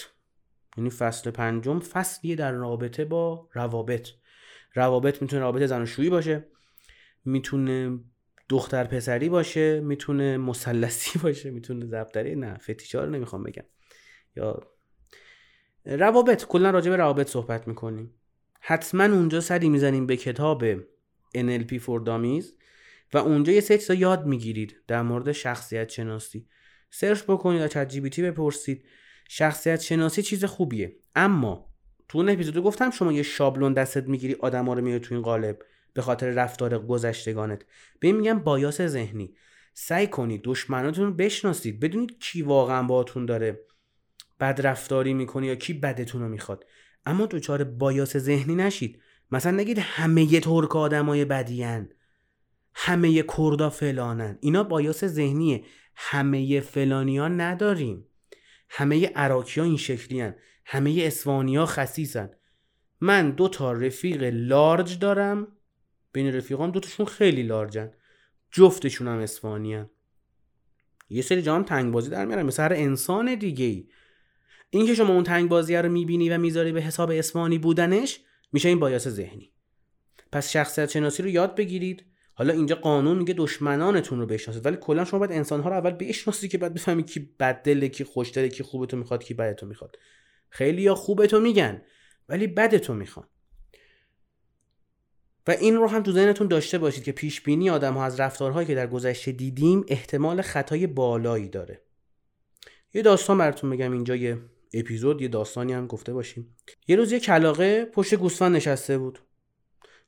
یعنی 0.77 0.91
فصل 0.91 1.31
پنجم 1.31 1.81
فصلیه 1.81 2.37
در 2.37 2.53
رابطه 2.53 3.05
با 3.05 3.49
روابط. 3.53 4.09
روابط 4.75 5.23
می‌تونه 5.23 5.43
رابطه 5.43 5.67
زن 5.67 5.83
و 5.83 6.11
باشه 6.11 6.47
می‌تونه 7.25 7.99
دختر 8.49 8.85
پسری 8.85 9.29
باشه 9.29 9.81
می‌تونه 9.81 10.39
مثلثی 10.39 11.19
باشه 11.23 11.51
می‌تونه 11.51 11.87
زبدری 11.87 12.37
نه 12.37 12.59
فتیشا 12.59 13.05
رو 13.05 13.11
نمی‌خوام 13.11 13.43
بگم. 13.43 13.65
یا 14.37 14.61
روابط 15.85 16.45
کلا 16.45 16.71
راجع 16.71 16.91
به 16.91 16.97
روابط 16.97 17.29
صحبت 17.29 17.69
می‌کنیم. 17.69 18.15
حتما 18.61 19.05
اونجا 19.05 19.41
سری 19.41 19.69
می‌زنیم 19.69 20.07
به 20.07 20.17
کتاب 20.17 20.81
NLP 21.37 21.73
for 21.73 22.05
Dummies. 22.07 22.60
و 23.13 23.19
اونجا 23.19 23.53
یه 23.53 23.61
سه 23.61 23.97
یاد 23.97 24.27
می‌گیرید 24.27 24.77
در 24.87 25.03
مورد 25.03 25.33
شخصیت 25.33 25.89
شناسی. 25.89 26.47
سرچ 26.91 27.23
بکنید 27.23 27.63
از 27.63 27.71
چت 27.71 27.89
جی 27.89 28.23
بپرسید. 28.23 28.85
شخصیت 29.29 29.81
شناسی 29.81 30.23
چیز 30.23 30.45
خوبیه. 30.45 30.97
اما 31.15 31.71
تو 32.09 32.19
اون 32.19 32.29
اپیزود 32.29 32.59
گفتم 32.59 32.91
شما 32.91 33.13
یه 33.13 33.23
شابلون 33.23 33.73
دستت 33.73 34.05
می‌گیری 34.09 34.35
آدما 34.35 34.75
رو 34.75 34.83
میاری 34.83 35.01
تو 35.01 35.15
این 35.15 35.23
قالب 35.23 35.59
به 35.93 36.03
خاطر 36.03 36.31
رفتار 36.31 36.79
گذشتگانت. 36.79 37.63
به 38.01 38.13
میگم 38.13 38.39
بایاس 38.39 38.83
ذهنی. 38.83 39.35
سعی 39.75 40.07
کنید 40.07 40.41
دشمناتون 40.45 41.05
رو 41.05 41.13
بشناسید. 41.13 41.81
بدونید 41.81 42.19
کی 42.19 42.43
واقعا 42.43 42.83
باهاتون 42.83 43.27
داره 43.27 43.61
بد 44.41 44.61
رفتاری 44.65 45.15
می‌کنه 45.15 45.47
یا 45.47 45.55
کی 45.55 45.73
بدتون 45.73 46.23
رو 46.23 46.29
می‌خواد. 46.29 46.65
اما 47.07 47.27
دچار 47.27 47.65
بایاس 47.65 48.17
ذهنی 48.17 48.55
نشید. 48.55 49.03
مثلا 49.31 49.57
نگید 49.57 49.79
همه 49.79 50.41
ترک 50.41 50.77
آدمای 50.77 51.25
بدیان 51.25 51.89
همه 52.83 53.23
کردا 53.23 53.71
فلانن. 53.71 54.39
اینا 54.41 54.63
بایاس 54.63 55.05
ذهنیه. 55.05 55.65
همه 55.97 56.61
فلانیان 56.61 57.41
نداریم. 57.41 58.07
همه 58.69 59.07
عراقی 59.07 59.61
ها 59.61 59.67
این 59.67 59.77
شکلی 59.77 60.21
هن. 60.21 60.35
همه 60.67 60.99
اسوانی 61.03 61.57
ها 61.57 61.67
خسیسن. 61.67 62.31
من 63.01 63.31
دو 63.31 63.49
تا 63.49 63.73
رفیق 63.73 64.23
لارج 64.23 64.99
دارم. 64.99 65.49
بین 66.13 66.35
رفیقام 66.35 66.71
دوتاشون 66.71 67.07
خیلی 67.07 67.43
لارجن. 67.43 67.91
جفتشون 68.51 69.09
هم 69.09 69.19
اسفانی 69.19 69.75
هن. 69.75 69.91
یه 71.09 71.23
سری 71.23 71.43
جام 71.43 71.63
تنگ 71.63 71.93
بازی 71.93 72.11
در 72.11 72.25
میارن. 72.25 72.43
مثل 72.43 72.63
هر 72.63 72.73
انسان 72.73 73.35
دیگه 73.35 73.65
ای 73.65 73.89
این 74.71 74.87
که 74.87 74.95
شما 74.95 75.15
اون 75.15 75.25
تنگ 75.25 75.49
بازی 75.49 75.77
رو 75.77 75.89
می‌بینی 75.89 76.31
و 76.31 76.39
می‌ذاری 76.39 76.73
به 76.73 76.81
حساب 76.83 77.11
اسفانی 77.11 77.59
بودنش 77.59 78.21
میشه 78.53 78.69
این 78.69 78.79
بایاس 78.79 79.09
ذهنی. 79.09 79.53
پس 80.33 80.51
شخصیت 80.51 80.91
شناسی 80.91 81.23
رو 81.23 81.29
یاد 81.29 81.57
بگیرید. 81.57 82.10
حالا 82.41 82.53
اینجا 82.53 82.77
قانون 82.77 83.19
میگه 83.19 83.35
دشمنانتون 83.35 84.21
رو 84.21 84.27
بشناسید 84.27 84.67
ولی 84.67 84.77
کلا 84.77 85.05
شما 85.05 85.21
باید 85.21 85.33
انسان 85.33 85.61
ها 85.61 85.69
رو 85.69 85.75
اول 85.77 85.91
بشناسید 85.91 86.51
که 86.51 86.59
بعد 86.59 86.75
بفهمید 86.75 87.11
کی 87.11 87.35
بددله 87.41 87.89
کی 87.89 88.05
خوشدله 88.05 88.49
کی 88.49 88.63
خوبتو 88.63 88.97
می‌خواد 88.97 89.25
کی 89.25 89.35
بدتو 89.35 89.67
می‌خواد. 89.67 89.97
خیلی 90.49 90.83
یا 90.83 90.95
خوبتو 90.95 91.41
میگن 91.41 91.83
ولی 92.29 92.47
بدتو 92.47 92.95
می‌خوان. 92.95 93.27
و 95.49 95.51
این 95.51 95.77
رو 95.77 95.89
هم 95.89 96.03
تو 96.03 96.13
ذهنتون 96.13 96.49
داشته 96.49 96.79
باشید 96.79 97.05
که 97.05 97.13
پیش 97.13 97.41
بینی 97.41 97.71
آدم 97.71 97.95
ها 97.95 98.05
از 98.05 98.21
رفتارهایی 98.21 98.67
که 98.67 98.75
در 98.75 98.87
گذشته 98.87 99.33
دیدیم 99.33 99.85
احتمال 99.89 100.43
خطای 100.43 100.87
بالایی 100.87 101.49
داره. 101.49 101.83
یه 102.95 103.03
داستان 103.03 103.39
براتون 103.39 103.71
بگم 103.71 103.93
اینجا 103.93 104.17
یه 104.17 104.39
اپیزود 104.75 105.23
یه 105.23 105.29
داستانی 105.29 105.73
هم 105.73 105.87
گفته 105.87 106.13
باشیم. 106.13 106.57
یه 106.89 106.97
روز 106.97 107.13
یه 107.13 107.21
کلاقه 107.21 107.85
پشت 107.85 108.15
گوسفند 108.15 108.57
نشسته 108.57 108.99
بود. 108.99 109.19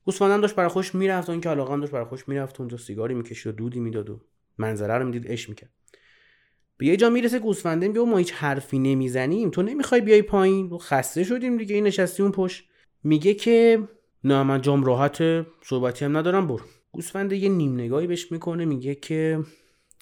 گوسفندم 0.04 0.40
داشت 0.40 0.54
برای 0.54 0.68
خوش 0.68 0.94
می‌رفت 0.94 1.30
اون 1.30 1.40
کلاقه 1.40 1.72
هم 1.72 1.80
داشت 1.80 1.92
برای 1.92 2.04
خوش 2.04 2.28
می‌رفت 2.28 2.60
اونجا 2.60 2.76
سیگاری 2.76 3.14
می‌کشید 3.14 3.46
و 3.46 3.56
دودی 3.56 3.80
می‌داد 3.80 4.10
و 4.10 4.20
منظره 4.58 4.98
رو 4.98 5.04
می‌دید 5.04 5.30
اش 5.30 5.48
می‌کرد. 5.48 5.70
به 6.76 6.86
یه 6.86 6.96
جا 6.96 7.10
می‌رسه 7.10 7.38
گوسفنده 7.38 7.88
میگه 7.88 8.00
ما 8.00 8.16
هیچ 8.18 8.32
حرفی 8.32 8.78
نمی‌زنیم. 8.78 9.50
تو 9.50 9.62
نمی‌خوای 9.62 10.00
بیای 10.00 10.22
پایین؟ 10.22 10.66
و 10.66 10.78
خسته 10.78 11.24
شدیم 11.24 11.56
دیگه 11.56 11.74
این 11.74 11.84
نشستی 11.84 12.22
اون 12.22 12.32
پشت. 12.32 12.64
میگه 13.04 13.34
که 13.34 13.88
نه 14.24 14.42
من 14.42 14.60
جام 14.60 14.84
راحت 14.84 15.46
صحبتی 15.62 16.04
هم 16.04 16.16
ندارم 16.16 16.46
برو. 16.46 16.64
گوسفنده 16.92 17.36
یه 17.36 17.48
نیم 17.48 17.74
نگاهی 17.74 18.06
بهش 18.06 18.32
می‌کنه 18.32 18.64
میگه 18.64 18.94
که 18.94 19.44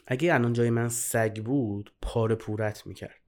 اگه 0.07 0.35
الان 0.35 0.53
جای 0.53 0.71
من 0.71 0.89
سگ 0.89 1.43
بود 1.43 1.93
پاره 2.03 2.35
پورت 2.35 2.87
می‌کرد. 2.87 3.21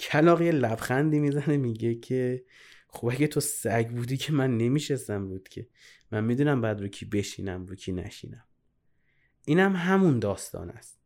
کلاق 0.00 0.42
یه 0.42 0.52
لبخندی 0.52 1.20
می‌زنه 1.20 1.56
میگه 1.56 1.94
که 1.94 2.44
خب 2.92 3.06
اگه 3.06 3.26
تو 3.26 3.40
سگ 3.40 3.88
بودی 3.88 4.16
که 4.16 4.32
من 4.32 4.56
نمیشستم 4.56 5.28
بود 5.28 5.48
که. 5.48 5.68
من 6.10 6.24
می‌دونم 6.24 6.60
بعد 6.60 6.80
رو 6.80 6.88
کی 6.88 7.04
بشینم 7.04 7.66
رو 7.66 7.74
کی 7.74 7.92
نشینم. 7.92 8.44
اینم 9.46 9.76
همون 9.76 10.18
داستان 10.18 10.70
است. 10.70 11.00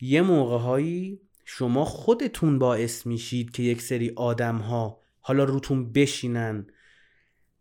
یه 0.00 0.22
موقع 0.22 0.58
هایی 0.58 1.20
شما 1.44 1.84
خودتون 1.84 2.58
باعث 2.58 3.06
میشید 3.06 3.50
که 3.50 3.62
یک 3.62 3.82
سری 3.82 4.12
آدم 4.16 4.56
ها 4.56 5.00
حالا 5.20 5.44
روتون 5.44 5.92
بشینن 5.92 6.66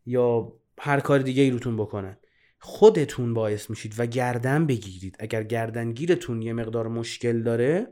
یا 0.06 0.54
هر 0.80 1.00
کار 1.00 1.20
دیگه 1.20 1.44
ای 1.44 1.50
روتون 1.50 1.78
بکنن. 1.78 2.18
خودتون 2.60 3.34
باعث 3.34 3.70
میشید 3.70 3.94
و 3.98 4.06
گردن 4.06 4.65
بگیرید. 4.65 5.15
اگر 5.20 5.44
گردنگیرتون 5.44 6.41
یه 6.41 6.54
مقدار 6.54 6.88
مشکل 6.88 7.44
داره 7.44 7.88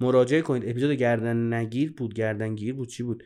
مراجعه 0.00 0.42
کنید. 0.42 0.68
اپیزود 0.68 0.90
گردن 0.90 1.52
نگیر 1.54 1.92
بود. 1.92 2.14
گردنگیر 2.14 2.74
بود. 2.74 2.88
چی 2.88 3.02
بود؟ 3.02 3.24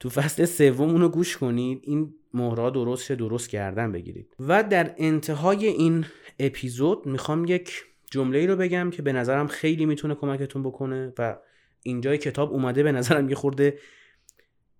تو 0.00 0.08
فصل 0.08 0.44
سوم 0.44 0.90
اونو 0.90 1.08
گوش 1.08 1.36
کنید. 1.36 1.80
این 1.82 2.14
مهرها 2.34 2.70
درست 2.70 3.12
درست 3.12 3.50
گردن 3.50 3.92
بگیرید. 3.92 4.36
و 4.40 4.62
در 4.62 4.94
انتهای 4.98 5.66
این 5.66 6.04
اپیزود 6.38 7.06
می‌خوام 7.06 7.44
یک 7.44 7.84
جمله 8.10 8.38
ای 8.38 8.46
رو 8.46 8.56
بگم 8.56 8.90
که 8.90 9.02
به 9.02 9.12
نظرم 9.12 9.46
خیلی 9.46 9.86
می‌تونه 9.86 10.14
کمکتون 10.14 10.62
بکنه 10.62 11.12
و 11.18 11.38
اینجای 11.82 12.18
کتاب 12.18 12.52
اومده 12.52 12.82
به 12.82 12.92
نظرم 12.92 13.28
یه 13.28 13.34
خورده 13.34 13.78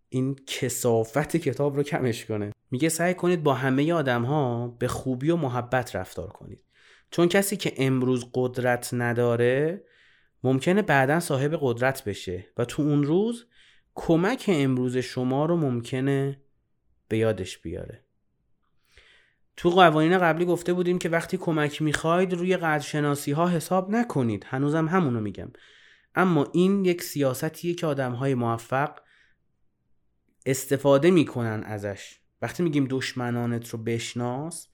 این 0.09 0.37
کسافت 0.47 1.37
کتاب 1.37 1.77
رو 1.77 1.83
کمش 1.83 2.25
کنه. 2.25 2.53
میگه 2.71 2.89
سعی 2.89 3.15
کنید 3.15 3.43
با 3.43 3.55
همه 3.55 3.93
آدم 3.93 4.23
ها 4.23 4.77
به 4.79 4.89
خوبی 4.89 5.31
و 5.31 5.37
محبت 5.37 5.97
رفتار 5.97 6.29
کنید. 6.29 6.61
چون 7.11 7.29
کسی 7.29 7.57
که 7.57 7.73
امروز 7.77 8.27
قدرت 8.35 8.91
نداره 8.93 9.85
ممکنه 10.45 10.83
بعدا 10.83 11.21
صاحب 11.21 11.59
قدرت 11.61 12.05
بشه 12.05 12.47
و 12.57 12.65
تو 12.65 12.83
اون 12.83 13.03
روز 13.03 13.47
کمک 13.95 14.45
امروز 14.49 14.97
شما 14.97 15.47
رو 15.47 15.57
ممکنه 15.57 16.43
به 17.09 17.19
یادش 17.19 17.59
بیاره. 17.59 18.05
تو 19.57 19.71
قوانین 19.71 20.19
قبلی 20.19 20.45
گفته 20.45 20.73
بودیم 20.73 20.99
که 20.99 21.09
وقتی 21.09 21.37
کمک 21.37 21.83
می‌خواید 21.83 22.33
روی 22.33 22.57
قدرشناسی 22.57 23.33
ها 23.33 23.49
حساب 23.49 23.91
نکنید. 23.91 24.45
هنوزم 24.49 24.89
همونو 24.89 25.21
میگم. 25.21 25.51
اما 26.15 26.51
این 26.53 26.85
یک 26.85 27.03
سیاستیه 27.03 27.75
که 27.75 27.87
آدم 27.87 28.13
های 28.13 28.35
موفق 28.35 29.01
استفاده 30.47 31.11
می‌کنن 31.11 31.63
ازش. 31.65 32.21
وقتی 32.43 32.63
میگیم 32.63 32.87
دشمنانت 32.91 33.69
رو 33.69 33.79
بشناس 33.79 34.69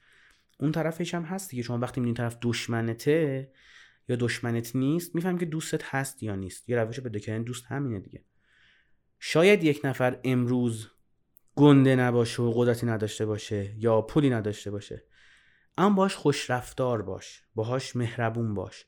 اون 0.61 0.73
طرفش 0.73 1.15
هم 1.15 1.23
هست 1.23 1.51
دیگه. 1.51 1.63
شما 1.63 1.79
وقتی 1.79 2.01
میگین 2.01 2.15
طرف 2.15 2.39
دشمنته 2.43 3.53
یا 4.09 4.17
دشمنت 4.17 4.77
نیست 4.77 5.15
میفهم 5.15 5.39
که 5.39 5.47
دوستت 5.47 5.85
هست 5.85 6.23
یا 6.23 6.35
نیست. 6.35 6.69
یه 6.69 6.77
روش 6.77 7.01
پیدا 7.01 7.19
کردن 7.19 7.43
دوست 7.43 7.65
همینه 7.67 8.01
دیگه. 8.01 8.25
شاید 9.19 9.65
یک 9.65 9.81
نفر 9.85 10.19
امروز 10.25 10.89
گنده 11.55 11.97
نباشه 11.97 12.43
و 12.43 12.53
قدرتی 12.57 12.87
نداشته 12.87 13.27
باشه 13.27 13.75
یا 13.79 14.03
پولی 14.03 14.31
نداشته 14.31 14.71
باشه 14.71 15.05
اما 15.79 15.95
باش 15.95 16.15
خوش 16.15 16.51
رفتار 16.51 17.03
باش 17.03 17.43
باهاش 17.55 17.97
مهربون 17.97 18.55
باش. 18.55 18.87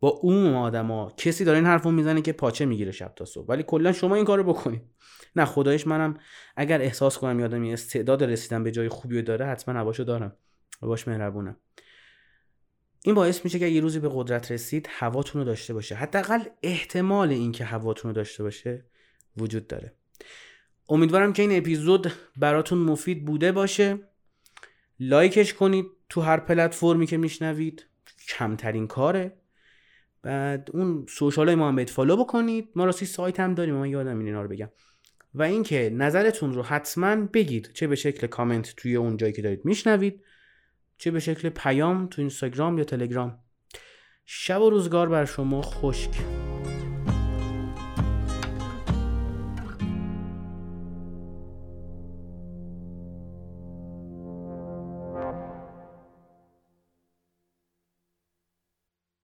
با 0.00 0.08
اون 0.08 0.54
آدما 0.54 1.12
کسی 1.16 1.44
داره 1.44 1.58
این 1.58 1.66
حرفو 1.66 1.90
می‌زنه 1.90 2.22
که 2.22 2.32
پاچه 2.32 2.64
می‌گیره 2.64 2.92
شب 2.92 3.12
تا 3.16 3.24
صبح. 3.24 3.46
ولی 3.48 3.62
کلا 3.62 3.92
شما 3.92 4.14
این 4.14 4.24
کارو 4.24 4.44
بکنید 4.44 4.82
نه 5.36 5.44
خدایش 5.44 5.86
منم 5.86 6.18
اگر 6.56 6.80
احساس 6.82 7.18
کنم 7.18 7.40
یادم 7.40 7.64
استعداد 7.64 8.24
رسیدن 8.24 8.62
به 8.62 8.70
جای 8.70 8.88
خوبی 8.88 9.22
داره 9.22 9.46
حتما 9.46 9.80
نباشو 9.80 10.02
دارم. 10.02 10.36
و 10.82 10.86
باش 10.86 11.08
مهربونم. 11.08 11.56
این 13.04 13.14
باعث 13.14 13.44
میشه 13.44 13.58
که 13.58 13.66
یه 13.66 13.80
روزی 13.80 14.00
به 14.00 14.10
قدرت 14.12 14.52
رسید 14.52 14.88
هواتون 14.90 15.40
رو 15.40 15.46
داشته 15.46 15.74
باشه. 15.74 15.94
حداقل 15.94 16.40
احتمال 16.62 17.30
اینکه 17.30 17.64
هواتون 17.64 18.08
رو 18.08 18.14
داشته 18.14 18.42
باشه 18.42 18.84
وجود 19.36 19.66
داره. 19.66 19.92
امیدوارم 20.88 21.32
که 21.32 21.42
این 21.42 21.56
اپیزود 21.56 22.12
براتون 22.36 22.78
مفید 22.78 23.24
بوده 23.24 23.52
باشه. 23.52 23.98
لایکش 25.00 25.54
کنید 25.54 25.86
تو 26.08 26.20
هر 26.20 26.40
پلتفرمی 26.40 27.06
که 27.06 27.16
میشنوید. 27.16 27.86
کمترین 28.28 28.86
کاره. 28.86 29.32
بعد 30.22 30.70
اون 30.72 31.06
social 31.08 31.48
های 31.48 31.60
هم 31.60 31.84
follow 31.84 32.16
بکنید. 32.16 32.68
ما 32.76 32.84
راستی 32.84 33.06
سایت 33.06 33.40
هم 33.40 33.54
داریم 33.54 33.74
من 33.74 33.88
یادم 33.88 34.18
این 34.18 34.26
اینا 34.26 34.42
رو 34.42 34.48
بگم. 34.48 34.70
و 35.34 35.42
اینکه 35.42 35.90
نظرتون 35.94 36.54
رو 36.54 36.62
حتما 36.62 37.16
بگید 37.16 37.70
چه 37.74 37.86
به 37.86 37.94
شکل 37.94 38.26
کامنت 38.26 38.74
توی 38.76 38.96
اون 38.96 39.16
جایی 39.16 39.32
که 39.32 39.42
دارید 39.42 39.64
میشنوید 39.64 40.22
چه 40.98 41.10
به 41.10 41.20
شکل 41.20 41.48
پیام 41.48 42.06
تو 42.06 42.22
اینستاگرام 42.22 42.78
یا 42.78 42.84
تلگرام. 42.84 43.38
شب 44.26 44.62
و 44.62 44.70
روزگار 44.70 45.08
بر 45.08 45.24
شما. 45.24 45.62
خوش 45.62 46.10